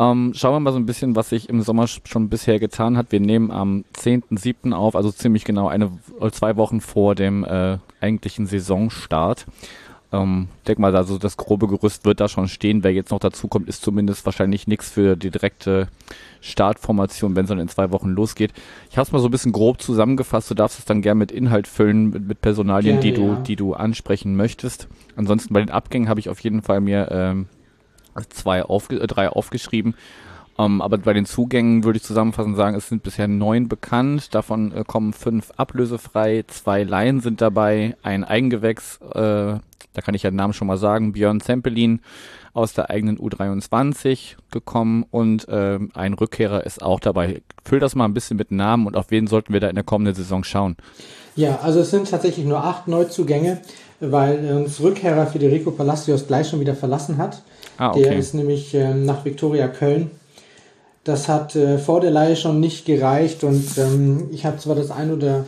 [0.01, 3.13] Ähm, schauen wir mal so ein bisschen, was sich im Sommer schon bisher getan hat.
[3.13, 4.73] Wir nehmen am 10.7.
[4.73, 5.93] auf, also ziemlich genau eine,
[6.33, 9.47] zwei Wochen vor dem äh, eigentlichen Saisonstart.
[10.13, 12.85] Ähm, denk mal, also das grobe Gerüst wird da schon stehen.
[12.85, 15.89] Wer jetzt noch dazu kommt, ist zumindest wahrscheinlich nichts für die direkte
[16.43, 18.53] Startformation, wenn es dann in zwei Wochen losgeht.
[18.91, 20.51] Ich habe es mal so ein bisschen grob zusammengefasst.
[20.51, 23.41] Du darfst es dann gerne mit Inhalt füllen, mit, mit Personalien, gerne, die du, ja.
[23.41, 24.87] die du ansprechen möchtest.
[25.17, 27.47] Ansonsten bei den Abgängen habe ich auf jeden Fall mir ähm,
[28.29, 29.95] zwei aufge äh, drei aufgeschrieben.
[30.65, 34.35] Ähm, aber bei den Zugängen würde ich zusammenfassend sagen, es sind bisher neun bekannt.
[34.35, 39.59] Davon äh, kommen fünf ablösefrei, zwei Laien sind dabei, ein Eigengewächs, äh,
[39.95, 42.01] da kann ich ja den Namen schon mal sagen, Björn Zempelin
[42.55, 47.43] aus der eigenen U23 gekommen und äh, ein Rückkehrer ist auch dabei.
[47.65, 49.85] Füll das mal ein bisschen mit Namen und auf wen sollten wir da in der
[49.85, 50.77] kommenden Saison schauen?
[51.35, 53.61] Ja, also es sind tatsächlich nur acht Neuzugänge,
[54.01, 57.43] weil uns Rückkehrer Federico Palacios gleich schon wieder verlassen hat.
[57.79, 58.03] Ah, okay.
[58.03, 60.11] Der ist nämlich ähm, nach Viktoria Köln
[61.05, 64.91] das hat äh, vor der Leihe schon nicht gereicht und ähm, ich habe zwar das
[64.91, 65.45] ein oder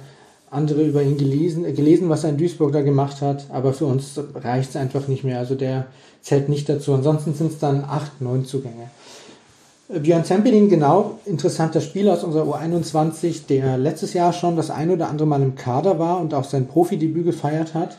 [0.50, 3.86] andere über ihn gelesen, äh, gelesen, was er in Duisburg da gemacht hat, aber für
[3.86, 5.38] uns reicht es einfach nicht mehr.
[5.38, 5.86] Also der
[6.22, 6.94] zählt nicht dazu.
[6.94, 8.90] Ansonsten sind es dann acht, neun Zugänge.
[9.88, 14.90] Äh, Björn Zempelin, genau, interessanter Spieler aus unserer U21, der letztes Jahr schon das ein
[14.90, 17.98] oder andere Mal im Kader war und auch sein Profidebüt gefeiert hat.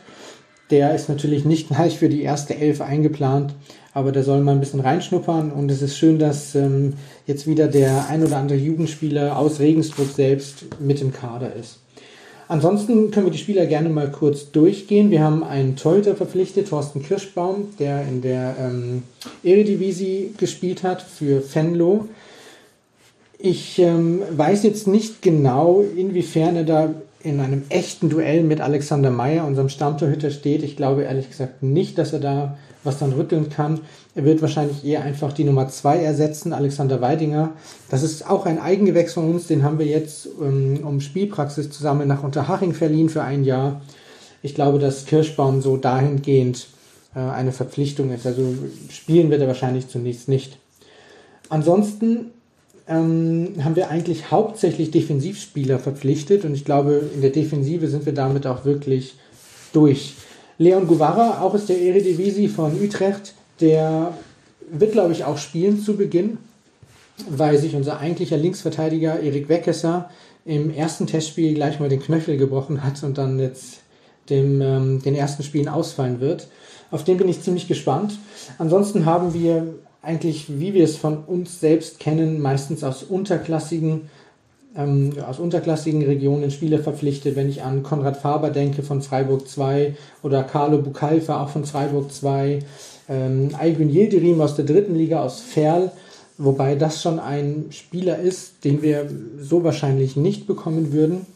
[0.70, 3.54] Der ist natürlich nicht gleich für die erste Elf eingeplant,
[3.96, 6.92] aber der soll mal ein bisschen reinschnuppern und es ist schön, dass ähm,
[7.26, 11.78] jetzt wieder der ein oder andere Jugendspieler aus Regensburg selbst mit im Kader ist.
[12.46, 15.10] Ansonsten können wir die Spieler gerne mal kurz durchgehen.
[15.10, 19.02] Wir haben einen Torhüter verpflichtet, Thorsten Kirschbaum, der in der ähm,
[19.42, 22.06] Eredivisie gespielt hat für Fenlo.
[23.38, 26.94] Ich ähm, weiß jetzt nicht genau, inwiefern er da
[27.26, 30.62] in einem echten Duell mit Alexander Meyer, unserem Stammtorhüter, steht.
[30.62, 33.80] Ich glaube ehrlich gesagt nicht, dass er da was dann rütteln kann.
[34.14, 37.54] Er wird wahrscheinlich eher einfach die Nummer 2 ersetzen, Alexander Weidinger.
[37.90, 42.06] Das ist auch ein Eigengewächs von uns, den haben wir jetzt ähm, um Spielpraxis zusammen
[42.06, 43.82] nach Unterhaching verliehen für ein Jahr.
[44.42, 46.68] Ich glaube, dass Kirschbaum so dahingehend
[47.16, 48.24] äh, eine Verpflichtung ist.
[48.24, 48.54] Also
[48.88, 50.58] spielen wird er wahrscheinlich zunächst nicht.
[51.48, 52.30] Ansonsten
[52.88, 58.14] ähm, haben wir eigentlich hauptsächlich Defensivspieler verpflichtet und ich glaube, in der Defensive sind wir
[58.14, 59.14] damit auch wirklich
[59.72, 60.14] durch.
[60.58, 64.14] Leon Guevara, auch aus der Eredivisie von Utrecht, der
[64.70, 66.38] wird, glaube ich, auch spielen zu Beginn,
[67.28, 70.10] weil sich unser eigentlicher Linksverteidiger Erik Weckesser
[70.44, 73.80] im ersten Testspiel gleich mal den Knöchel gebrochen hat und dann jetzt
[74.30, 76.48] dem, ähm, den ersten Spielen ausfallen wird.
[76.90, 78.18] Auf den bin ich ziemlich gespannt.
[78.58, 79.74] Ansonsten haben wir
[80.06, 84.02] eigentlich, wie wir es von uns selbst kennen, meistens aus unterklassigen,
[84.76, 87.34] ähm, aus unterklassigen Regionen Spieler verpflichtet.
[87.34, 92.12] Wenn ich an Konrad Faber denke von Freiburg 2 oder Carlo Bucalfa auch von Freiburg
[92.12, 92.60] 2,
[93.08, 95.90] ähm, Yildirim aus der dritten Liga aus Ferl,
[96.38, 101.26] wobei das schon ein Spieler ist, den wir so wahrscheinlich nicht bekommen würden.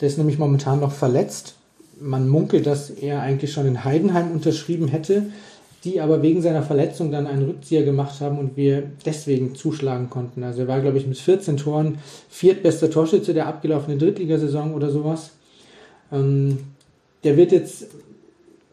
[0.00, 1.54] Der ist nämlich momentan noch verletzt.
[1.98, 5.26] Man munkelt, dass er eigentlich schon in Heidenheim unterschrieben hätte
[5.84, 10.44] die aber wegen seiner Verletzung dann einen Rückzieher gemacht haben und wir deswegen zuschlagen konnten.
[10.44, 11.98] Also er war, glaube ich, mit 14 Toren
[12.30, 15.32] viertbester Torschütze der abgelaufenen Drittligasaison oder sowas.
[16.12, 16.58] Ähm,
[17.24, 17.86] der wird jetzt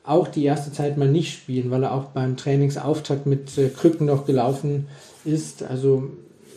[0.03, 4.05] auch die erste Zeit mal nicht spielen, weil er auch beim Trainingsauftakt mit äh, Krücken
[4.05, 4.87] noch gelaufen
[5.25, 5.63] ist.
[5.63, 6.09] Also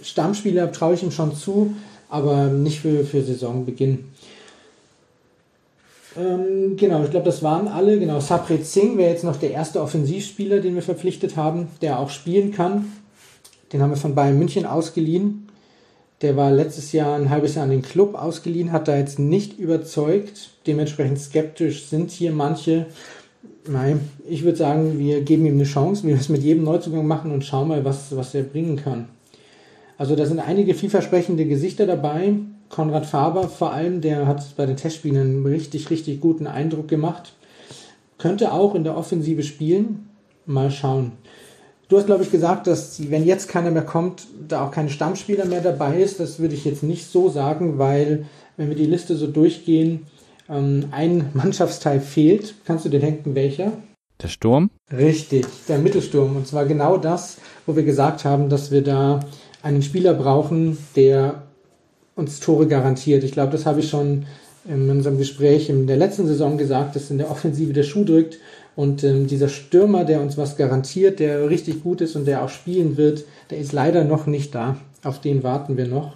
[0.02, 1.74] Stammspieler traue ich ihm schon zu,
[2.08, 4.04] aber nicht für, für Saisonbeginn.
[6.16, 7.98] Ähm, genau, ich glaube, das waren alle.
[7.98, 12.10] Genau, Sapret Singh wäre jetzt noch der erste Offensivspieler, den wir verpflichtet haben, der auch
[12.10, 12.92] spielen kann.
[13.72, 15.48] Den haben wir von Bayern München ausgeliehen.
[16.20, 19.58] Der war letztes Jahr ein halbes Jahr an den Club ausgeliehen, hat da jetzt nicht
[19.58, 20.50] überzeugt.
[20.66, 22.86] Dementsprechend skeptisch sind hier manche.
[23.66, 27.32] Nein, ich würde sagen, wir geben ihm eine Chance, wir es mit jedem Neuzugang machen
[27.32, 29.08] und schauen mal, was, was er bringen kann.
[29.98, 32.34] Also da sind einige vielversprechende Gesichter dabei.
[32.72, 37.34] Konrad Faber vor allem, der hat bei den Testspielen einen richtig, richtig guten Eindruck gemacht.
[38.16, 40.08] Könnte auch in der Offensive spielen.
[40.46, 41.12] Mal schauen.
[41.88, 45.44] Du hast, glaube ich, gesagt, dass wenn jetzt keiner mehr kommt, da auch kein Stammspieler
[45.44, 46.18] mehr dabei ist.
[46.18, 48.24] Das würde ich jetzt nicht so sagen, weil
[48.56, 50.06] wenn wir die Liste so durchgehen,
[50.48, 52.54] ähm, ein Mannschaftsteil fehlt.
[52.64, 53.72] Kannst du dir denken, welcher?
[54.22, 54.70] Der Sturm?
[54.90, 56.36] Richtig, der Mittelsturm.
[56.36, 59.20] Und zwar genau das, wo wir gesagt haben, dass wir da
[59.62, 61.42] einen Spieler brauchen, der
[62.14, 63.24] uns Tore garantiert.
[63.24, 64.26] Ich glaube, das habe ich schon
[64.64, 68.38] in unserem Gespräch in der letzten Saison gesagt, dass in der Offensive der Schuh drückt
[68.76, 72.48] und ähm, dieser Stürmer, der uns was garantiert, der richtig gut ist und der auch
[72.48, 74.76] spielen wird, der ist leider noch nicht da.
[75.02, 76.14] Auf den warten wir noch.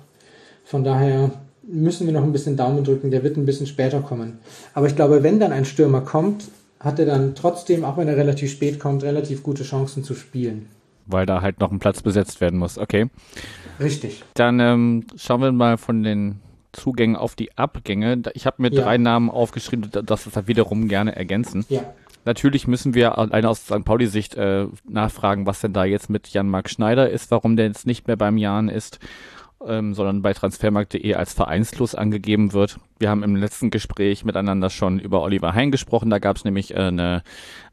[0.65, 1.33] Von daher
[1.63, 4.39] müssen wir noch ein bisschen Daumen drücken, der wird ein bisschen später kommen.
[4.75, 6.45] Aber ich glaube, wenn dann ein Stürmer kommt,
[6.79, 10.69] hat er dann trotzdem, auch wenn er relativ spät kommt, relativ gute Chancen zu spielen.
[11.07, 13.09] Weil da halt noch ein Platz besetzt werden muss, okay.
[13.81, 14.23] Richtig.
[14.35, 16.41] Dann ähm, schauen wir mal von den
[16.73, 18.23] Zugängen auf die Abgänge.
[18.35, 18.83] Ich habe mir ja.
[18.83, 21.65] drei Namen aufgeschrieben, das da wiederum gerne ergänzen.
[21.69, 21.83] Ja.
[22.25, 23.85] Natürlich müssen wir alleine aus St.
[23.85, 28.09] Pauli-Sicht äh, nachfragen, was denn da jetzt mit Jan-Marc Schneider ist, warum der jetzt nicht
[28.09, 28.99] mehr beim Jan ist,
[29.67, 32.79] ähm, sondern bei transfermarkt.de als vereinslos angegeben wird.
[32.99, 36.11] Wir haben im letzten Gespräch miteinander schon über Oliver Hein gesprochen.
[36.11, 37.23] Da gab es nämlich äh, eine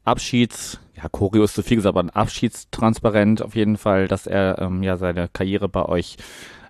[0.04, 4.58] Abschieds, ja, Choreo ist zu viel gesagt, aber ein Abschiedstransparent auf jeden Fall, dass er
[4.60, 6.16] ähm, ja seine Karriere bei euch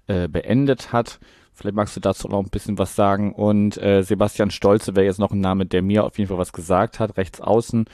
[0.07, 1.19] äh, beendet hat.
[1.53, 3.33] Vielleicht magst du dazu noch ein bisschen was sagen.
[3.33, 6.53] Und äh, Sebastian Stolze wäre jetzt noch ein Name, der mir auf jeden Fall was
[6.53, 7.87] gesagt hat, rechts außen,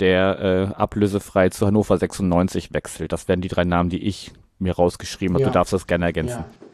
[0.00, 3.12] der äh, ablösefrei zu Hannover 96 wechselt.
[3.12, 5.42] Das wären die drei Namen, die ich mir rausgeschrieben habe.
[5.42, 5.48] Ja.
[5.48, 6.40] Du darfst das gerne ergänzen.
[6.40, 6.65] Ja.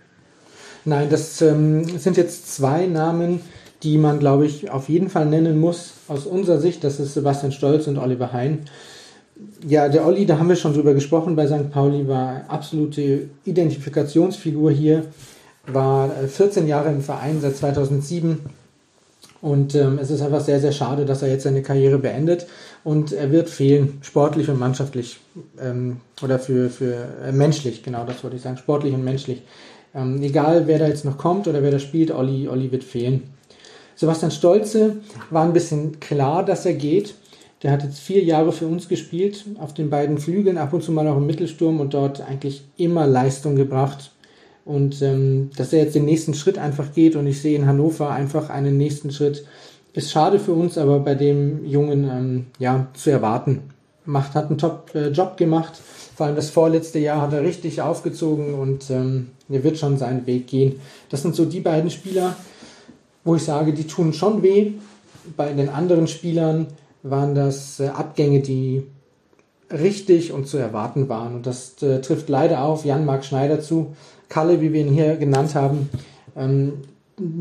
[0.85, 3.41] Nein, das ähm, sind jetzt zwei Namen,
[3.83, 5.93] die man, glaube ich, auf jeden Fall nennen muss.
[6.09, 8.61] Aus unserer Sicht, das ist Sebastian Stolz und Oliver Hein.
[9.66, 11.70] Ja, der Olli, da haben wir schon drüber gesprochen bei St.
[11.70, 15.05] Pauli, war absolute Identifikationsfigur hier,
[15.66, 18.39] war 14 äh, Jahre im Verein seit 2007
[19.41, 22.47] und ähm, es ist einfach sehr, sehr schade, dass er jetzt seine Karriere beendet
[22.85, 25.18] und er wird fehlen, sportlich und mannschaftlich
[25.61, 29.43] ähm, oder für, für äh, menschlich, genau das wollte ich sagen, sportlich und menschlich.
[29.95, 33.22] Ähm, egal, wer da jetzt noch kommt oder wer da spielt, Olli, Olli wird fehlen.
[33.95, 34.97] Sebastian Stolze
[35.30, 37.14] war ein bisschen klar, dass er geht.
[37.62, 40.90] Der hat jetzt vier Jahre für uns gespielt, auf den beiden Flügeln, ab und zu
[40.90, 44.11] mal auch im Mittelsturm und dort eigentlich immer Leistung gebracht.
[44.64, 48.11] Und ähm, dass er jetzt den nächsten Schritt einfach geht und ich sehe in Hannover
[48.11, 49.45] einfach einen nächsten Schritt,
[49.93, 53.62] ist schade für uns, aber bei dem Jungen ähm, ja zu erwarten.
[54.05, 55.74] Macht, hat einen Top-Job äh, gemacht.
[56.23, 60.25] Vor allem das vorletzte Jahr hat er richtig aufgezogen und ähm, er wird schon seinen
[60.25, 60.81] Weg gehen.
[61.09, 62.37] Das sind so die beiden Spieler,
[63.25, 64.75] wo ich sage, die tun schon weh.
[65.37, 66.68] Bei den anderen Spielern
[67.03, 68.85] waren das äh, Abgänge, die
[69.73, 71.35] richtig und zu erwarten waren.
[71.35, 73.97] Und das äh, trifft leider auf Jan-Marc Schneider zu.
[74.29, 75.91] Kalle, wie wir ihn hier genannt haben,
[76.37, 76.75] ähm,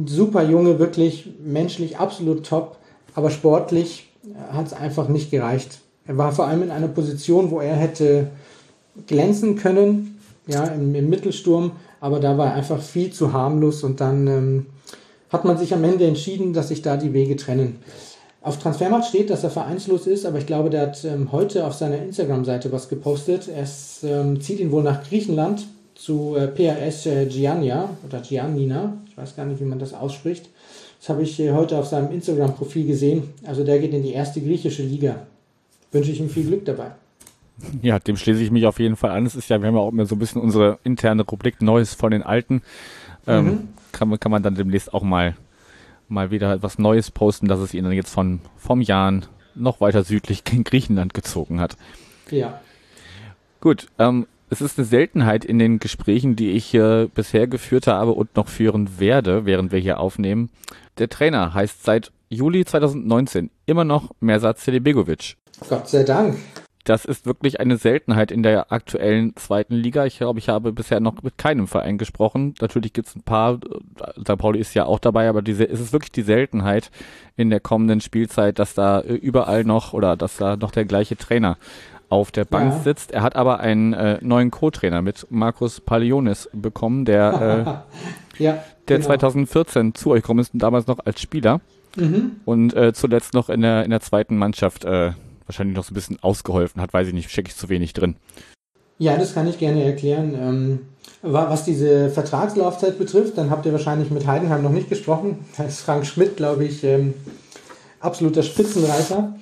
[0.07, 2.77] super Junge, wirklich menschlich absolut top,
[3.13, 4.09] aber sportlich
[4.51, 5.81] hat es einfach nicht gereicht.
[6.07, 8.31] Er war vor allem in einer Position, wo er hätte
[9.07, 14.01] glänzen können, ja, im, im Mittelsturm, aber da war er einfach viel zu harmlos und
[14.01, 14.65] dann ähm,
[15.29, 17.77] hat man sich am Ende entschieden, dass sich da die Wege trennen.
[18.41, 21.73] Auf Transfermarkt steht, dass er vereinslos ist, aber ich glaube, der hat ähm, heute auf
[21.73, 23.47] seiner Instagram-Seite was gepostet.
[23.47, 23.67] Er
[24.09, 28.97] ähm, zieht ihn wohl nach Griechenland zu äh, PAS äh, Giannia oder Giannina.
[29.07, 30.49] Ich weiß gar nicht, wie man das ausspricht.
[30.99, 33.29] Das habe ich äh, heute auf seinem Instagram-Profil gesehen.
[33.45, 35.27] Also der geht in die erste griechische Liga.
[35.91, 36.91] Wünsche ich ihm viel Glück dabei.
[37.81, 39.25] Ja, dem schließe ich mich auf jeden Fall an.
[39.25, 41.93] Es ist ja, wir haben ja auch immer so ein bisschen unsere interne Rubrik Neues
[41.93, 42.61] von den Alten.
[43.27, 43.69] Ähm, mhm.
[43.91, 45.35] kann, kann man dann demnächst auch mal,
[46.07, 50.03] mal wieder etwas Neues posten, dass es ihn dann jetzt von, vom Jan noch weiter
[50.03, 51.77] südlich in Griechenland gezogen hat.
[52.29, 52.61] Ja.
[53.59, 58.11] Gut, ähm, es ist eine Seltenheit in den Gesprächen, die ich äh, bisher geführt habe
[58.11, 60.49] und noch führen werde, während wir hier aufnehmen.
[60.97, 65.37] Der Trainer heißt seit Juli 2019 immer noch Mersat Celebegovic.
[65.69, 66.37] Gott sei Dank.
[66.83, 70.05] Das ist wirklich eine Seltenheit in der aktuellen zweiten Liga.
[70.05, 72.55] Ich glaube, ich habe bisher noch mit keinem Verein gesprochen.
[72.59, 73.59] Natürlich gibt es ein paar,
[73.99, 74.37] äh, St.
[74.37, 76.89] Pauli ist ja auch dabei, aber diese, es ist wirklich die Seltenheit
[77.37, 81.17] in der kommenden Spielzeit, dass da äh, überall noch oder dass da noch der gleiche
[81.17, 81.57] Trainer
[82.09, 82.79] auf der Bank ja.
[82.79, 83.11] sitzt.
[83.11, 87.85] Er hat aber einen äh, neuen Co-Trainer mit Markus Palionis bekommen, der,
[88.37, 89.07] äh, ja, der genau.
[89.07, 91.61] 2014 zu euch gekommen ist, damals noch als Spieler
[91.95, 92.37] mhm.
[92.43, 95.11] und äh, zuletzt noch in der, in der zweiten Mannschaft äh,
[95.51, 98.15] wahrscheinlich noch so ein bisschen ausgeholfen hat, weiß ich nicht, stecke ich zu wenig drin.
[98.97, 100.35] Ja, das kann ich gerne erklären.
[100.39, 100.79] Ähm,
[101.23, 105.45] was diese Vertragslaufzeit betrifft, dann habt ihr wahrscheinlich mit Heidenheim noch nicht gesprochen.
[105.57, 107.13] Da ist Frank Schmidt, glaube ich, ähm,
[107.99, 109.35] absoluter Spitzenreiter.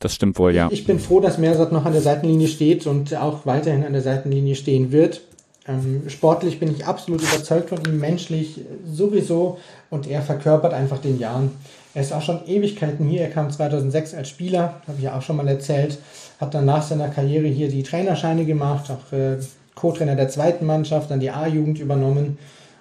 [0.00, 0.68] Das stimmt wohl, ja.
[0.70, 4.02] Ich bin froh, dass Mersat noch an der Seitenlinie steht und auch weiterhin an der
[4.02, 5.22] Seitenlinie stehen wird.
[5.66, 9.58] Ähm, sportlich bin ich absolut überzeugt von ihm, menschlich sowieso
[9.90, 11.52] und er verkörpert einfach den Jahren.
[11.96, 13.22] Er ist auch schon Ewigkeiten hier.
[13.22, 15.96] Er kam 2006 als Spieler, habe ich ja auch schon mal erzählt,
[16.38, 19.38] hat dann nach seiner Karriere hier die Trainerscheine gemacht, auch äh,
[19.74, 22.36] Co-Trainer der zweiten Mannschaft, dann die A-Jugend übernommen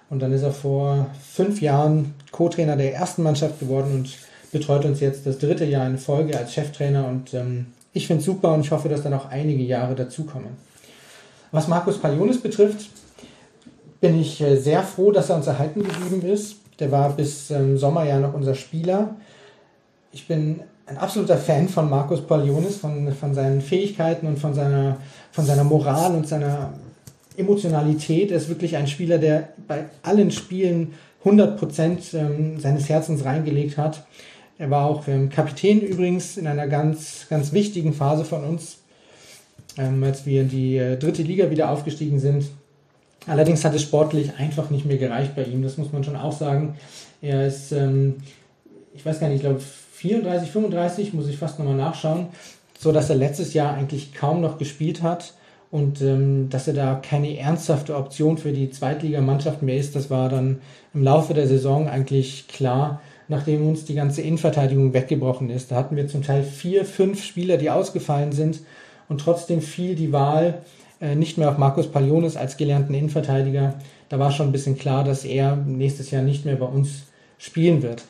[0.09, 4.17] und dann ist er vor fünf Jahren Co-Trainer der ersten Mannschaft geworden und
[4.51, 8.25] betreut uns jetzt das dritte Jahr in Folge als Cheftrainer und ähm, ich finde es
[8.25, 10.57] super und ich hoffe, dass dann auch einige Jahre dazukommen.
[11.53, 12.89] Was Markus Palionis betrifft,
[14.01, 16.57] bin ich äh, sehr froh, dass er uns erhalten geblieben ist.
[16.79, 19.15] Der war bis ähm, Sommer ja noch unser Spieler.
[20.11, 24.97] Ich bin ein absoluter Fan von Markus Palionis, von, von seinen Fähigkeiten und von seiner,
[25.31, 26.73] von seiner Moral und seiner
[27.37, 28.31] Emotionalität.
[28.31, 33.77] Er ist wirklich ein Spieler, der bei allen Spielen 100 Prozent ähm, seines Herzens reingelegt
[33.77, 34.05] hat.
[34.57, 38.77] Er war auch ähm, Kapitän übrigens in einer ganz, ganz wichtigen Phase von uns,
[39.77, 42.45] ähm, als wir in die äh, dritte Liga wieder aufgestiegen sind.
[43.27, 46.31] Allerdings hat es sportlich einfach nicht mehr gereicht bei ihm, das muss man schon auch
[46.31, 46.75] sagen.
[47.21, 48.17] Er ist, ähm,
[48.93, 52.27] ich weiß gar nicht, ich glaube 34, 35, muss ich fast nochmal nachschauen,
[52.77, 55.33] so dass er letztes Jahr eigentlich kaum noch gespielt hat
[55.71, 60.29] und ähm, dass er da keine ernsthafte Option für die Zweitligamannschaft mehr ist, das war
[60.29, 60.61] dann
[60.93, 65.71] im Laufe der Saison eigentlich klar, nachdem uns die ganze Innenverteidigung weggebrochen ist.
[65.71, 68.59] Da hatten wir zum Teil vier, fünf Spieler, die ausgefallen sind
[69.09, 70.61] und trotzdem fiel die Wahl
[71.13, 73.75] nicht mehr auf Markus Palionis als gelernten Innenverteidiger.
[74.09, 77.03] Da war schon ein bisschen klar, dass er nächstes Jahr nicht mehr bei uns
[77.37, 78.03] spielen wird.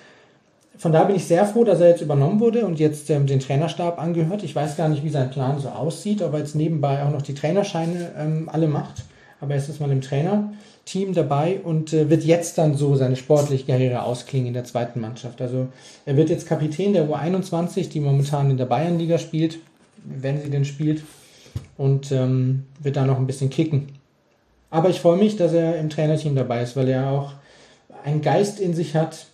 [0.77, 3.39] Von da bin ich sehr froh, dass er jetzt übernommen wurde und jetzt ähm, den
[3.39, 4.43] Trainerstab angehört.
[4.43, 7.21] Ich weiß gar nicht, wie sein Plan so aussieht, ob er jetzt nebenbei auch noch
[7.21, 9.03] die Trainerscheine ähm, alle macht.
[9.39, 13.15] Aber er ist jetzt mal im Trainerteam dabei und äh, wird jetzt dann so seine
[13.15, 15.41] sportliche Karriere ausklingen in der zweiten Mannschaft.
[15.41, 15.67] Also
[16.05, 19.59] er wird jetzt Kapitän der U21, die momentan in der Bayernliga spielt,
[20.03, 21.03] wenn sie denn spielt
[21.77, 23.89] und ähm, wird da noch ein bisschen kicken.
[24.69, 27.33] Aber ich freue mich, dass er im Trainerteam dabei ist, weil er auch
[28.03, 29.27] einen Geist in sich hat,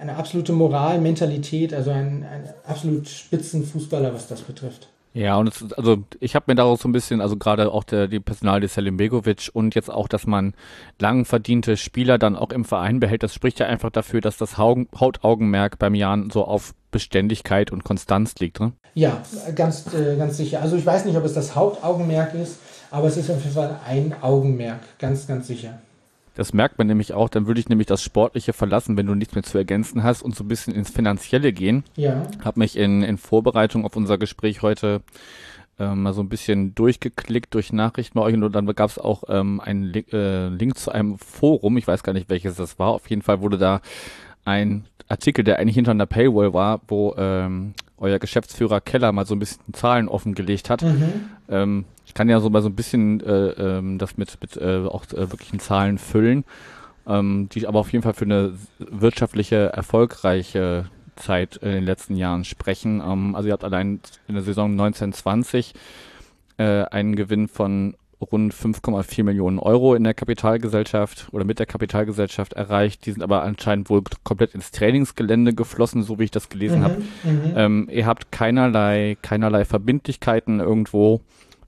[0.00, 4.88] eine absolute Moral, Mentalität, also ein, ein absolut Spitzenfußballer, was das betrifft.
[5.14, 8.08] Ja, und es, also ich habe mir daraus so ein bisschen, also gerade auch der,
[8.08, 10.54] die Personal Selim Begovic und jetzt auch, dass man
[10.98, 14.58] lang verdiente Spieler dann auch im Verein behält, das spricht ja einfach dafür, dass das
[14.58, 18.58] Hautaugenmerk beim Jan so auf Beständigkeit und Konstanz liegt.
[18.58, 18.72] Ne?
[18.94, 19.22] Ja,
[19.54, 20.62] ganz, äh, ganz sicher.
[20.62, 22.58] Also ich weiß nicht, ob es das Hauptaugenmerk ist,
[22.90, 25.80] aber es ist auf jeden Fall ein Augenmerk, ganz, ganz sicher.
[26.36, 29.34] Das merkt man nämlich auch, dann würde ich nämlich das Sportliche verlassen, wenn du nichts
[29.34, 31.84] mehr zu ergänzen hast und so ein bisschen ins Finanzielle gehen.
[31.96, 32.22] Ja.
[32.44, 35.02] Hab mich in, in Vorbereitung auf unser Gespräch heute
[35.78, 39.24] ähm, mal so ein bisschen durchgeklickt durch Nachrichten bei euch und dann gab es auch
[39.28, 42.88] ähm, einen Link, äh, Link zu einem Forum, ich weiß gar nicht welches das war,
[42.88, 43.80] auf jeden Fall wurde da
[44.44, 49.34] ein Artikel, der eigentlich hinter einer Paywall war, wo ähm, euer Geschäftsführer Keller mal so
[49.34, 50.82] ein bisschen Zahlen offengelegt hat.
[50.82, 51.30] Mhm.
[51.48, 54.84] Ähm, ich kann ja so mal so ein bisschen äh, ähm, das mit, mit äh,
[54.86, 56.44] auch äh, wirklichen Zahlen füllen,
[57.06, 60.86] ähm, die aber auf jeden Fall für eine wirtschaftliche, erfolgreiche
[61.16, 63.00] Zeit in den letzten Jahren sprechen.
[63.00, 65.74] Ähm, also ihr habt allein in der Saison 1920
[66.58, 67.94] äh, einen Gewinn von
[68.30, 73.06] rund 5,4 Millionen Euro in der Kapitalgesellschaft oder mit der Kapitalgesellschaft erreicht.
[73.06, 76.84] Die sind aber anscheinend wohl komplett ins Trainingsgelände geflossen, so wie ich das gelesen mhm,
[76.84, 77.00] habe.
[77.22, 77.52] Mhm.
[77.56, 81.20] Ähm, ihr habt keinerlei, keinerlei Verbindlichkeiten irgendwo,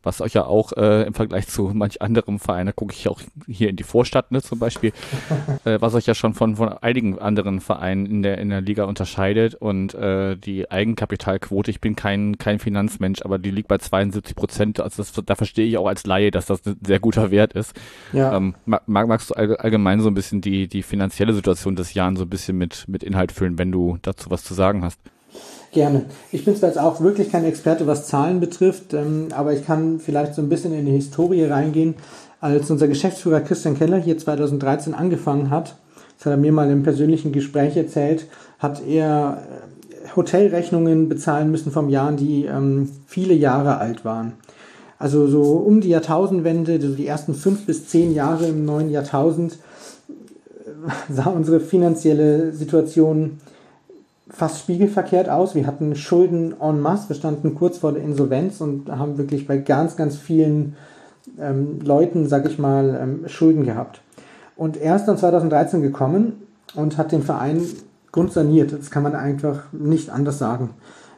[0.06, 3.20] was euch ja auch äh, im Vergleich zu manch anderem Verein, da gucke ich auch
[3.46, 4.92] hier in die Vorstadt ne, zum Beispiel,
[5.64, 8.84] äh, was euch ja schon von, von einigen anderen Vereinen in der, in der Liga
[8.84, 14.36] unterscheidet und äh, die Eigenkapitalquote, ich bin kein, kein Finanzmensch, aber die liegt bei 72
[14.36, 17.52] Prozent, also das, da verstehe ich auch als Laie, dass das ein sehr guter Wert
[17.52, 17.74] ist.
[18.12, 18.36] Ja.
[18.36, 22.24] Ähm, mag, magst du allgemein so ein bisschen die, die finanzielle Situation des Jahres so
[22.24, 25.00] ein bisschen mit, mit Inhalt füllen, wenn du dazu was zu sagen hast?
[25.72, 26.06] Gerne.
[26.32, 30.00] Ich bin zwar jetzt auch wirklich kein Experte, was Zahlen betrifft, ähm, aber ich kann
[30.00, 31.94] vielleicht so ein bisschen in die Historie reingehen.
[32.40, 35.76] Als unser Geschäftsführer Christian Keller hier 2013 angefangen hat,
[36.16, 38.26] das hat er mir mal im persönlichen Gespräch erzählt,
[38.58, 44.32] hat er äh, Hotelrechnungen bezahlen müssen vom Jahren, die ähm, viele Jahre alt waren.
[44.98, 49.58] Also so um die Jahrtausendwende, so die ersten fünf bis zehn Jahre im neuen Jahrtausend,
[50.08, 50.12] äh,
[51.12, 53.40] sah unsere finanzielle Situation
[54.28, 55.54] fast spiegelverkehrt aus.
[55.54, 59.58] Wir hatten Schulden en masse, wir standen kurz vor der Insolvenz und haben wirklich bei
[59.58, 60.76] ganz, ganz vielen
[61.38, 64.00] ähm, Leuten, sag ich mal, ähm, Schulden gehabt.
[64.56, 66.42] Und er ist dann 2013 gekommen
[66.74, 67.62] und hat den Verein
[68.10, 68.72] grundsaniert.
[68.72, 70.70] Das kann man einfach nicht anders sagen.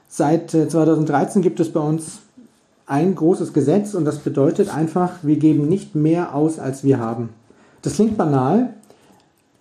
[0.08, 2.20] Seit äh, 2013 gibt es bei uns
[2.86, 7.28] ein großes Gesetz und das bedeutet einfach, wir geben nicht mehr aus, als wir haben.
[7.82, 8.74] Das klingt banal,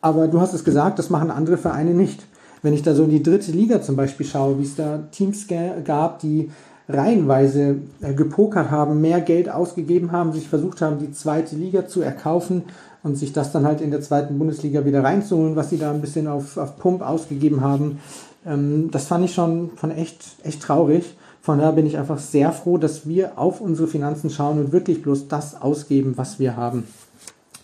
[0.02, 2.26] aber du hast es gesagt, das machen andere Vereine nicht.
[2.62, 5.48] Wenn ich da so in die dritte Liga zum Beispiel schaue, wie es da Teams
[5.86, 6.50] gab, die
[6.90, 12.02] reihenweise äh, gepokert haben, mehr Geld ausgegeben haben, sich versucht haben, die zweite Liga zu
[12.02, 12.64] erkaufen
[13.04, 16.02] und sich das dann halt in der zweiten Bundesliga wieder reinzuholen, was sie da ein
[16.02, 18.00] bisschen auf, auf Pump ausgegeben haben.
[18.46, 21.16] Ähm, das fand ich schon von echt, echt traurig.
[21.42, 25.02] Von daher bin ich einfach sehr froh, dass wir auf unsere Finanzen schauen und wirklich
[25.02, 26.86] bloß das ausgeben, was wir haben.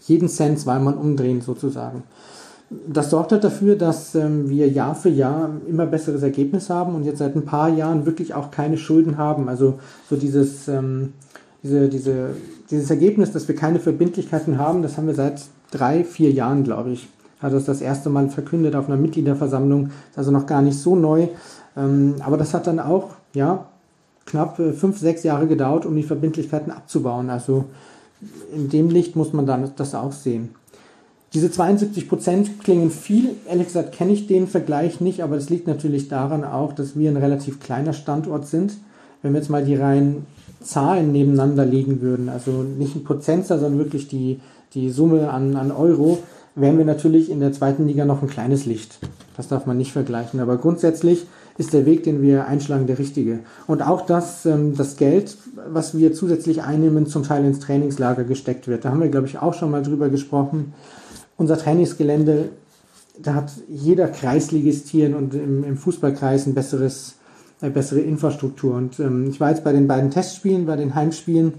[0.05, 2.03] Jeden Cent zweimal umdrehen sozusagen
[2.87, 7.03] das sorgt halt dafür, dass ähm, wir Jahr für Jahr immer besseres Ergebnis haben und
[7.03, 9.49] jetzt seit ein paar Jahren wirklich auch keine Schulden haben.
[9.49, 11.13] Also so dieses, ähm,
[11.63, 12.29] diese, diese,
[12.69, 16.91] dieses Ergebnis, dass wir keine Verbindlichkeiten haben, das haben wir seit drei, vier Jahren, glaube
[16.91, 17.07] ich.
[17.39, 20.95] Hat das das erste Mal verkündet auf einer Mitgliederversammlung, ist also noch gar nicht so
[20.95, 21.27] neu.
[21.75, 23.65] Ähm, aber das hat dann auch, ja,
[24.25, 27.29] knapp äh, fünf, sechs Jahre gedauert, um die Verbindlichkeiten abzubauen.
[27.29, 27.65] Also
[28.55, 30.55] in dem Licht muss man dann das auch sehen.
[31.33, 33.31] Diese 72 Prozent klingen viel.
[33.49, 37.09] Ehrlich gesagt kenne ich den Vergleich nicht, aber das liegt natürlich daran auch, dass wir
[37.09, 38.73] ein relativ kleiner Standort sind.
[39.23, 40.27] Wenn wir jetzt mal die reinen
[40.61, 44.41] Zahlen nebeneinander legen würden, also nicht ein Prozentsatz, sondern wirklich die,
[44.75, 46.19] die Summe an, an Euro,
[46.53, 48.99] wären wir natürlich in der zweiten Liga noch ein kleines Licht.
[49.35, 50.39] Das darf man nicht vergleichen.
[50.39, 51.25] Aber grundsätzlich
[51.57, 53.39] ist der Weg, den wir einschlagen, der richtige.
[53.65, 55.35] Und auch, dass ähm, das Geld,
[55.71, 58.85] was wir zusätzlich einnehmen, zum Teil ins Trainingslager gesteckt wird.
[58.85, 60.73] Da haben wir, glaube ich, auch schon mal drüber gesprochen
[61.37, 62.49] unser Trainingsgelände,
[63.21, 67.15] da hat jeder Kreisligist hier und im, im Fußballkreis ein besseres,
[67.61, 68.75] eine bessere Infrastruktur.
[68.75, 71.53] Und ähm, ich war jetzt bei den beiden Testspielen, bei den Heimspielen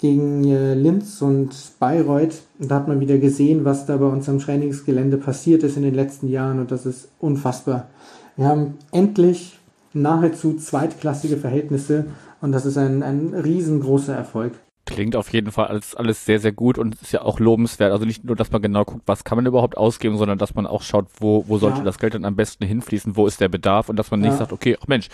[0.00, 2.42] gegen äh, Linz und Bayreuth.
[2.58, 5.82] Und da hat man wieder gesehen, was da bei uns am Trainingsgelände passiert ist in
[5.82, 6.60] den letzten Jahren.
[6.60, 7.88] Und das ist unfassbar.
[8.36, 9.58] Wir haben endlich
[9.92, 12.06] nahezu zweitklassige Verhältnisse
[12.40, 14.52] und das ist ein, ein riesengroßer Erfolg.
[14.90, 17.92] Klingt auf jeden Fall alles, alles sehr, sehr gut und ist ja auch lobenswert.
[17.92, 20.66] Also nicht nur, dass man genau guckt, was kann man überhaupt ausgeben, sondern dass man
[20.66, 21.84] auch schaut, wo, wo sollte ja.
[21.84, 24.36] das Geld dann am besten hinfließen, wo ist der Bedarf und dass man nicht ja.
[24.36, 25.08] sagt, okay, ach Mensch,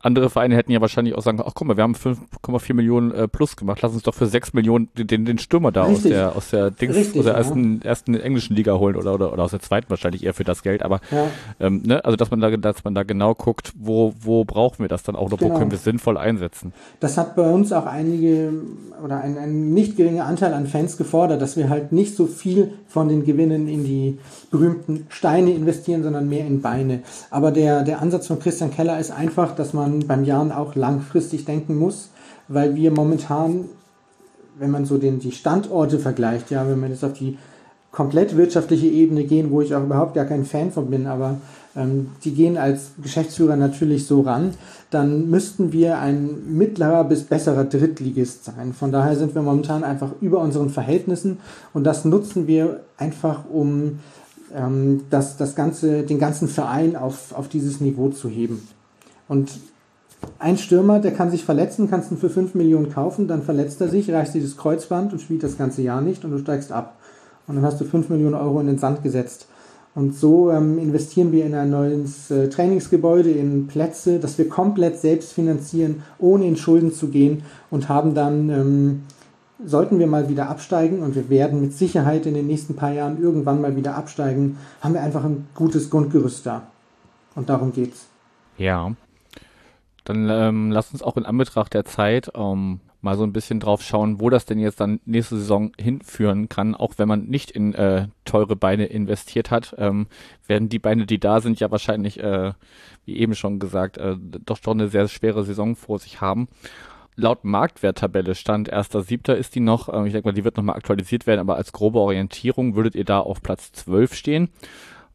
[0.00, 3.28] andere Vereine hätten ja wahrscheinlich auch sagen, ach guck mal, wir haben 5,4 Millionen äh,
[3.28, 6.12] plus gemacht, lass uns doch für 6 Millionen den, den Stürmer da Richtig.
[6.12, 7.84] aus der, aus der Dings, Richtig, aus der ersten, ja.
[7.86, 10.82] ersten englischen Liga holen oder, oder, oder aus der zweiten wahrscheinlich eher für das Geld,
[10.82, 11.00] aber
[11.60, 14.88] ähm, ne, also dass man da, dass man da genau guckt, wo, wo brauchen wir
[14.88, 15.54] das dann auch noch, genau.
[15.54, 16.72] wo können wir es sinnvoll einsetzen.
[17.00, 18.52] Das hat bei uns auch einige
[19.02, 22.72] oder ein, ein nicht geringer Anteil an Fans gefordert, dass wir halt nicht so viel
[22.86, 24.18] von den Gewinnen in die
[24.50, 27.00] berühmten Steine investieren, sondern mehr in Beine.
[27.30, 31.44] Aber der, der Ansatz von Christian Keller ist einfach, dass man beim Jahren auch langfristig
[31.44, 32.10] denken muss,
[32.48, 33.66] weil wir momentan,
[34.58, 37.38] wenn man so den, die Standorte vergleicht, ja, wenn man jetzt auf die
[37.90, 41.36] komplett wirtschaftliche Ebene gehen, wo ich auch überhaupt gar kein Fan von bin, aber
[41.74, 44.52] die gehen als Geschäftsführer natürlich so ran,
[44.90, 48.74] dann müssten wir ein mittlerer bis besserer Drittligist sein.
[48.74, 51.38] Von daher sind wir momentan einfach über unseren Verhältnissen
[51.72, 54.00] und das nutzen wir einfach, um
[54.54, 58.68] ähm, das, das ganze, den ganzen Verein auf, auf dieses Niveau zu heben.
[59.28, 59.50] Und
[60.38, 63.80] ein Stürmer, der kann sich verletzen, kannst du ihn für 5 Millionen kaufen, dann verletzt
[63.80, 66.98] er sich, reißt dieses Kreuzband und spielt das ganze Jahr nicht und du steigst ab.
[67.46, 69.46] Und dann hast du 5 Millionen Euro in den Sand gesetzt.
[69.94, 74.98] Und so ähm, investieren wir in ein neues äh, Trainingsgebäude, in Plätze, das wir komplett
[74.98, 79.02] selbst finanzieren, ohne in Schulden zu gehen und haben dann, ähm,
[79.64, 83.22] sollten wir mal wieder absteigen und wir werden mit Sicherheit in den nächsten paar Jahren
[83.22, 86.62] irgendwann mal wieder absteigen, haben wir einfach ein gutes Grundgerüst da.
[87.34, 88.06] Und darum geht's.
[88.56, 88.92] Ja.
[90.04, 93.82] Dann ähm, lass uns auch in Anbetracht der Zeit ähm, mal so ein bisschen drauf
[93.82, 97.74] schauen, wo das denn jetzt dann nächste Saison hinführen kann, auch wenn man nicht in
[97.74, 100.06] äh, teure Beine investiert hat, ähm,
[100.46, 102.52] werden die Beine, die da sind, ja wahrscheinlich, äh,
[103.04, 106.48] wie eben schon gesagt, äh, doch schon eine sehr schwere Saison vor sich haben.
[107.16, 109.34] Laut Marktwerttabelle stand 1.7.
[109.34, 111.98] ist die noch, äh, ich denke mal, die wird nochmal aktualisiert werden, aber als grobe
[111.98, 114.48] Orientierung würdet ihr da auf Platz 12 stehen.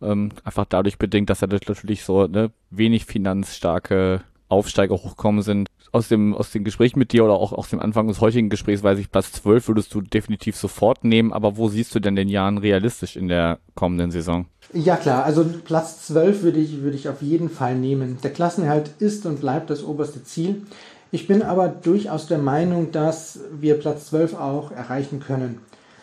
[0.01, 5.67] Ähm, einfach dadurch bedingt, dass da natürlich so ne, wenig finanzstarke Aufsteiger hochkommen sind.
[5.91, 8.83] Aus dem, aus dem Gespräch mit dir oder auch aus dem Anfang des heutigen Gesprächs
[8.83, 12.27] weiß ich, Platz 12 würdest du definitiv sofort nehmen, aber wo siehst du denn den
[12.27, 14.45] Jahren realistisch in der kommenden Saison?
[14.73, 18.17] Ja klar, also Platz 12 würde ich, würde ich auf jeden Fall nehmen.
[18.21, 20.63] Der Klassenerhalt ist und bleibt das oberste Ziel.
[21.11, 25.59] Ich bin aber durchaus der Meinung, dass wir Platz 12 auch erreichen können.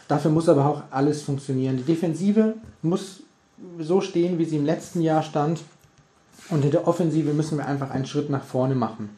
[0.09, 1.77] Dafür muss aber auch alles funktionieren.
[1.77, 3.23] Die Defensive muss
[3.79, 5.61] so stehen, wie sie im letzten Jahr stand.
[6.51, 9.11] Und in der Offensive müssen wir einfach einen Schritt nach vorne machen.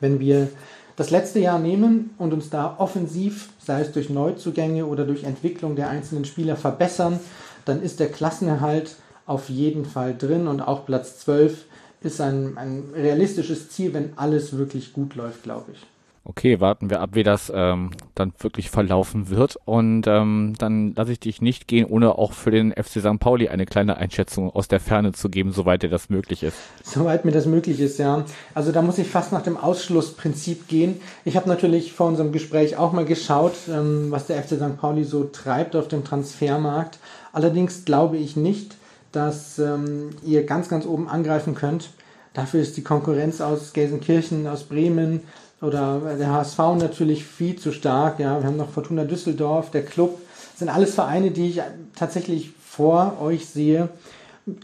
[0.00, 0.48] Wenn wir
[0.96, 5.76] das letzte Jahr nehmen und uns da offensiv, sei es durch Neuzugänge oder durch Entwicklung
[5.76, 7.20] der einzelnen Spieler verbessern,
[7.64, 11.64] dann ist der Klassenerhalt auf jeden Fall drin und auch Platz 12
[12.00, 15.86] ist ein, ein realistisches Ziel, wenn alles wirklich gut läuft, glaube ich.
[16.28, 19.58] Okay, warten wir ab, wie das ähm, dann wirklich verlaufen wird.
[19.64, 23.20] Und ähm, dann lasse ich dich nicht gehen, ohne auch für den FC St.
[23.20, 26.56] Pauli eine kleine Einschätzung aus der Ferne zu geben, soweit dir das möglich ist.
[26.82, 28.24] Soweit mir das möglich ist, ja.
[28.54, 31.00] Also da muss ich fast nach dem Ausschlussprinzip gehen.
[31.24, 34.78] Ich habe natürlich vor unserem Gespräch auch mal geschaut, ähm, was der FC St.
[34.80, 36.98] Pauli so treibt auf dem Transfermarkt.
[37.32, 38.74] Allerdings glaube ich nicht,
[39.12, 41.90] dass ähm, ihr ganz, ganz oben angreifen könnt.
[42.34, 45.20] Dafür ist die Konkurrenz aus Gelsenkirchen, aus Bremen
[45.60, 48.18] oder der HSV natürlich viel zu stark.
[48.18, 50.18] Ja, wir haben noch Fortuna Düsseldorf, der Club.
[50.50, 51.60] Das sind alles Vereine, die ich
[51.94, 53.88] tatsächlich vor euch sehe.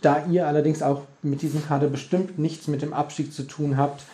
[0.01, 4.05] Da ihr allerdings auch mit diesem Kader bestimmt nichts mit dem Abstieg zu tun habt,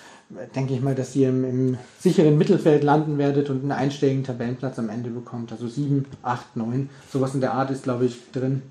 [0.55, 4.79] denke ich mal, dass ihr im, im, sicheren Mittelfeld landen werdet und einen einstelligen Tabellenplatz
[4.79, 5.53] am Ende bekommt.
[5.53, 6.91] Also 7, 8, 9.
[7.11, 8.63] Sowas in der Art ist, glaube ich, drin.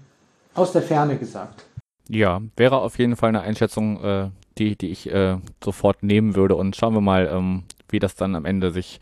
[0.54, 1.66] Aus der Ferne gesagt.
[2.10, 6.56] Ja, wäre auf jeden Fall eine Einschätzung, äh, die, die ich äh, sofort nehmen würde.
[6.56, 9.00] Und schauen wir mal, ähm, wie das dann am Ende sich,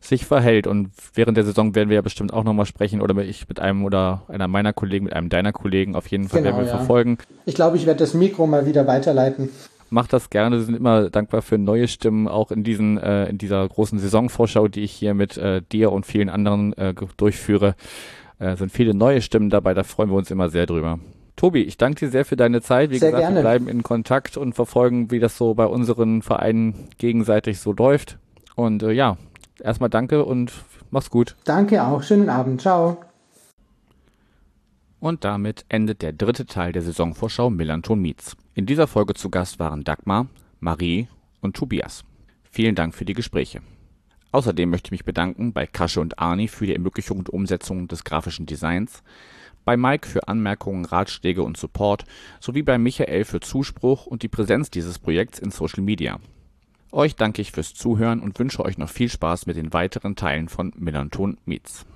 [0.00, 0.66] sich verhält.
[0.66, 3.84] Und während der Saison werden wir ja bestimmt auch nochmal sprechen oder ich mit einem
[3.84, 6.76] oder einer meiner Kollegen, mit einem deiner Kollegen auf jeden Fall genau, werden wir ja.
[6.78, 7.18] verfolgen.
[7.46, 9.50] Ich glaube, ich werde das Mikro mal wieder weiterleiten.
[9.92, 10.56] Macht das gerne.
[10.56, 14.68] Wir sind immer dankbar für neue Stimmen, auch in diesen, äh, in dieser großen Saisonvorschau,
[14.68, 17.74] die ich hier mit äh, dir und vielen anderen äh, durchführe
[18.40, 20.98] äh, sind viele neue Stimmen dabei, da freuen wir uns immer sehr drüber.
[21.36, 22.90] Tobi, ich danke dir sehr für deine Zeit.
[22.90, 23.36] Wie sehr gesagt, gerne.
[23.36, 28.18] wir bleiben in Kontakt und verfolgen, wie das so bei unseren Vereinen gegenseitig so läuft.
[28.60, 29.16] Und äh, ja,
[29.58, 30.52] erstmal danke und
[30.90, 31.34] mach's gut.
[31.44, 32.02] Danke auch.
[32.02, 32.60] Schönen Abend.
[32.60, 33.00] Ciao.
[35.00, 38.36] Und damit endet der dritte Teil der Saisonvorschau Millanton Meets.
[38.52, 40.26] In dieser Folge zu Gast waren Dagmar,
[40.58, 41.08] Marie
[41.40, 42.04] und Tobias.
[42.50, 43.62] Vielen Dank für die Gespräche.
[44.30, 48.04] Außerdem möchte ich mich bedanken bei Kasche und Arni für die Ermöglichung und Umsetzung des
[48.04, 49.02] grafischen Designs,
[49.64, 52.04] bei Mike für Anmerkungen, Ratschläge und Support
[52.40, 56.20] sowie bei Michael für Zuspruch und die Präsenz dieses Projekts in Social Media.
[56.92, 60.48] Euch danke ich fürs Zuhören und wünsche euch noch viel Spaß mit den weiteren Teilen
[60.48, 61.86] von Millanton Meets.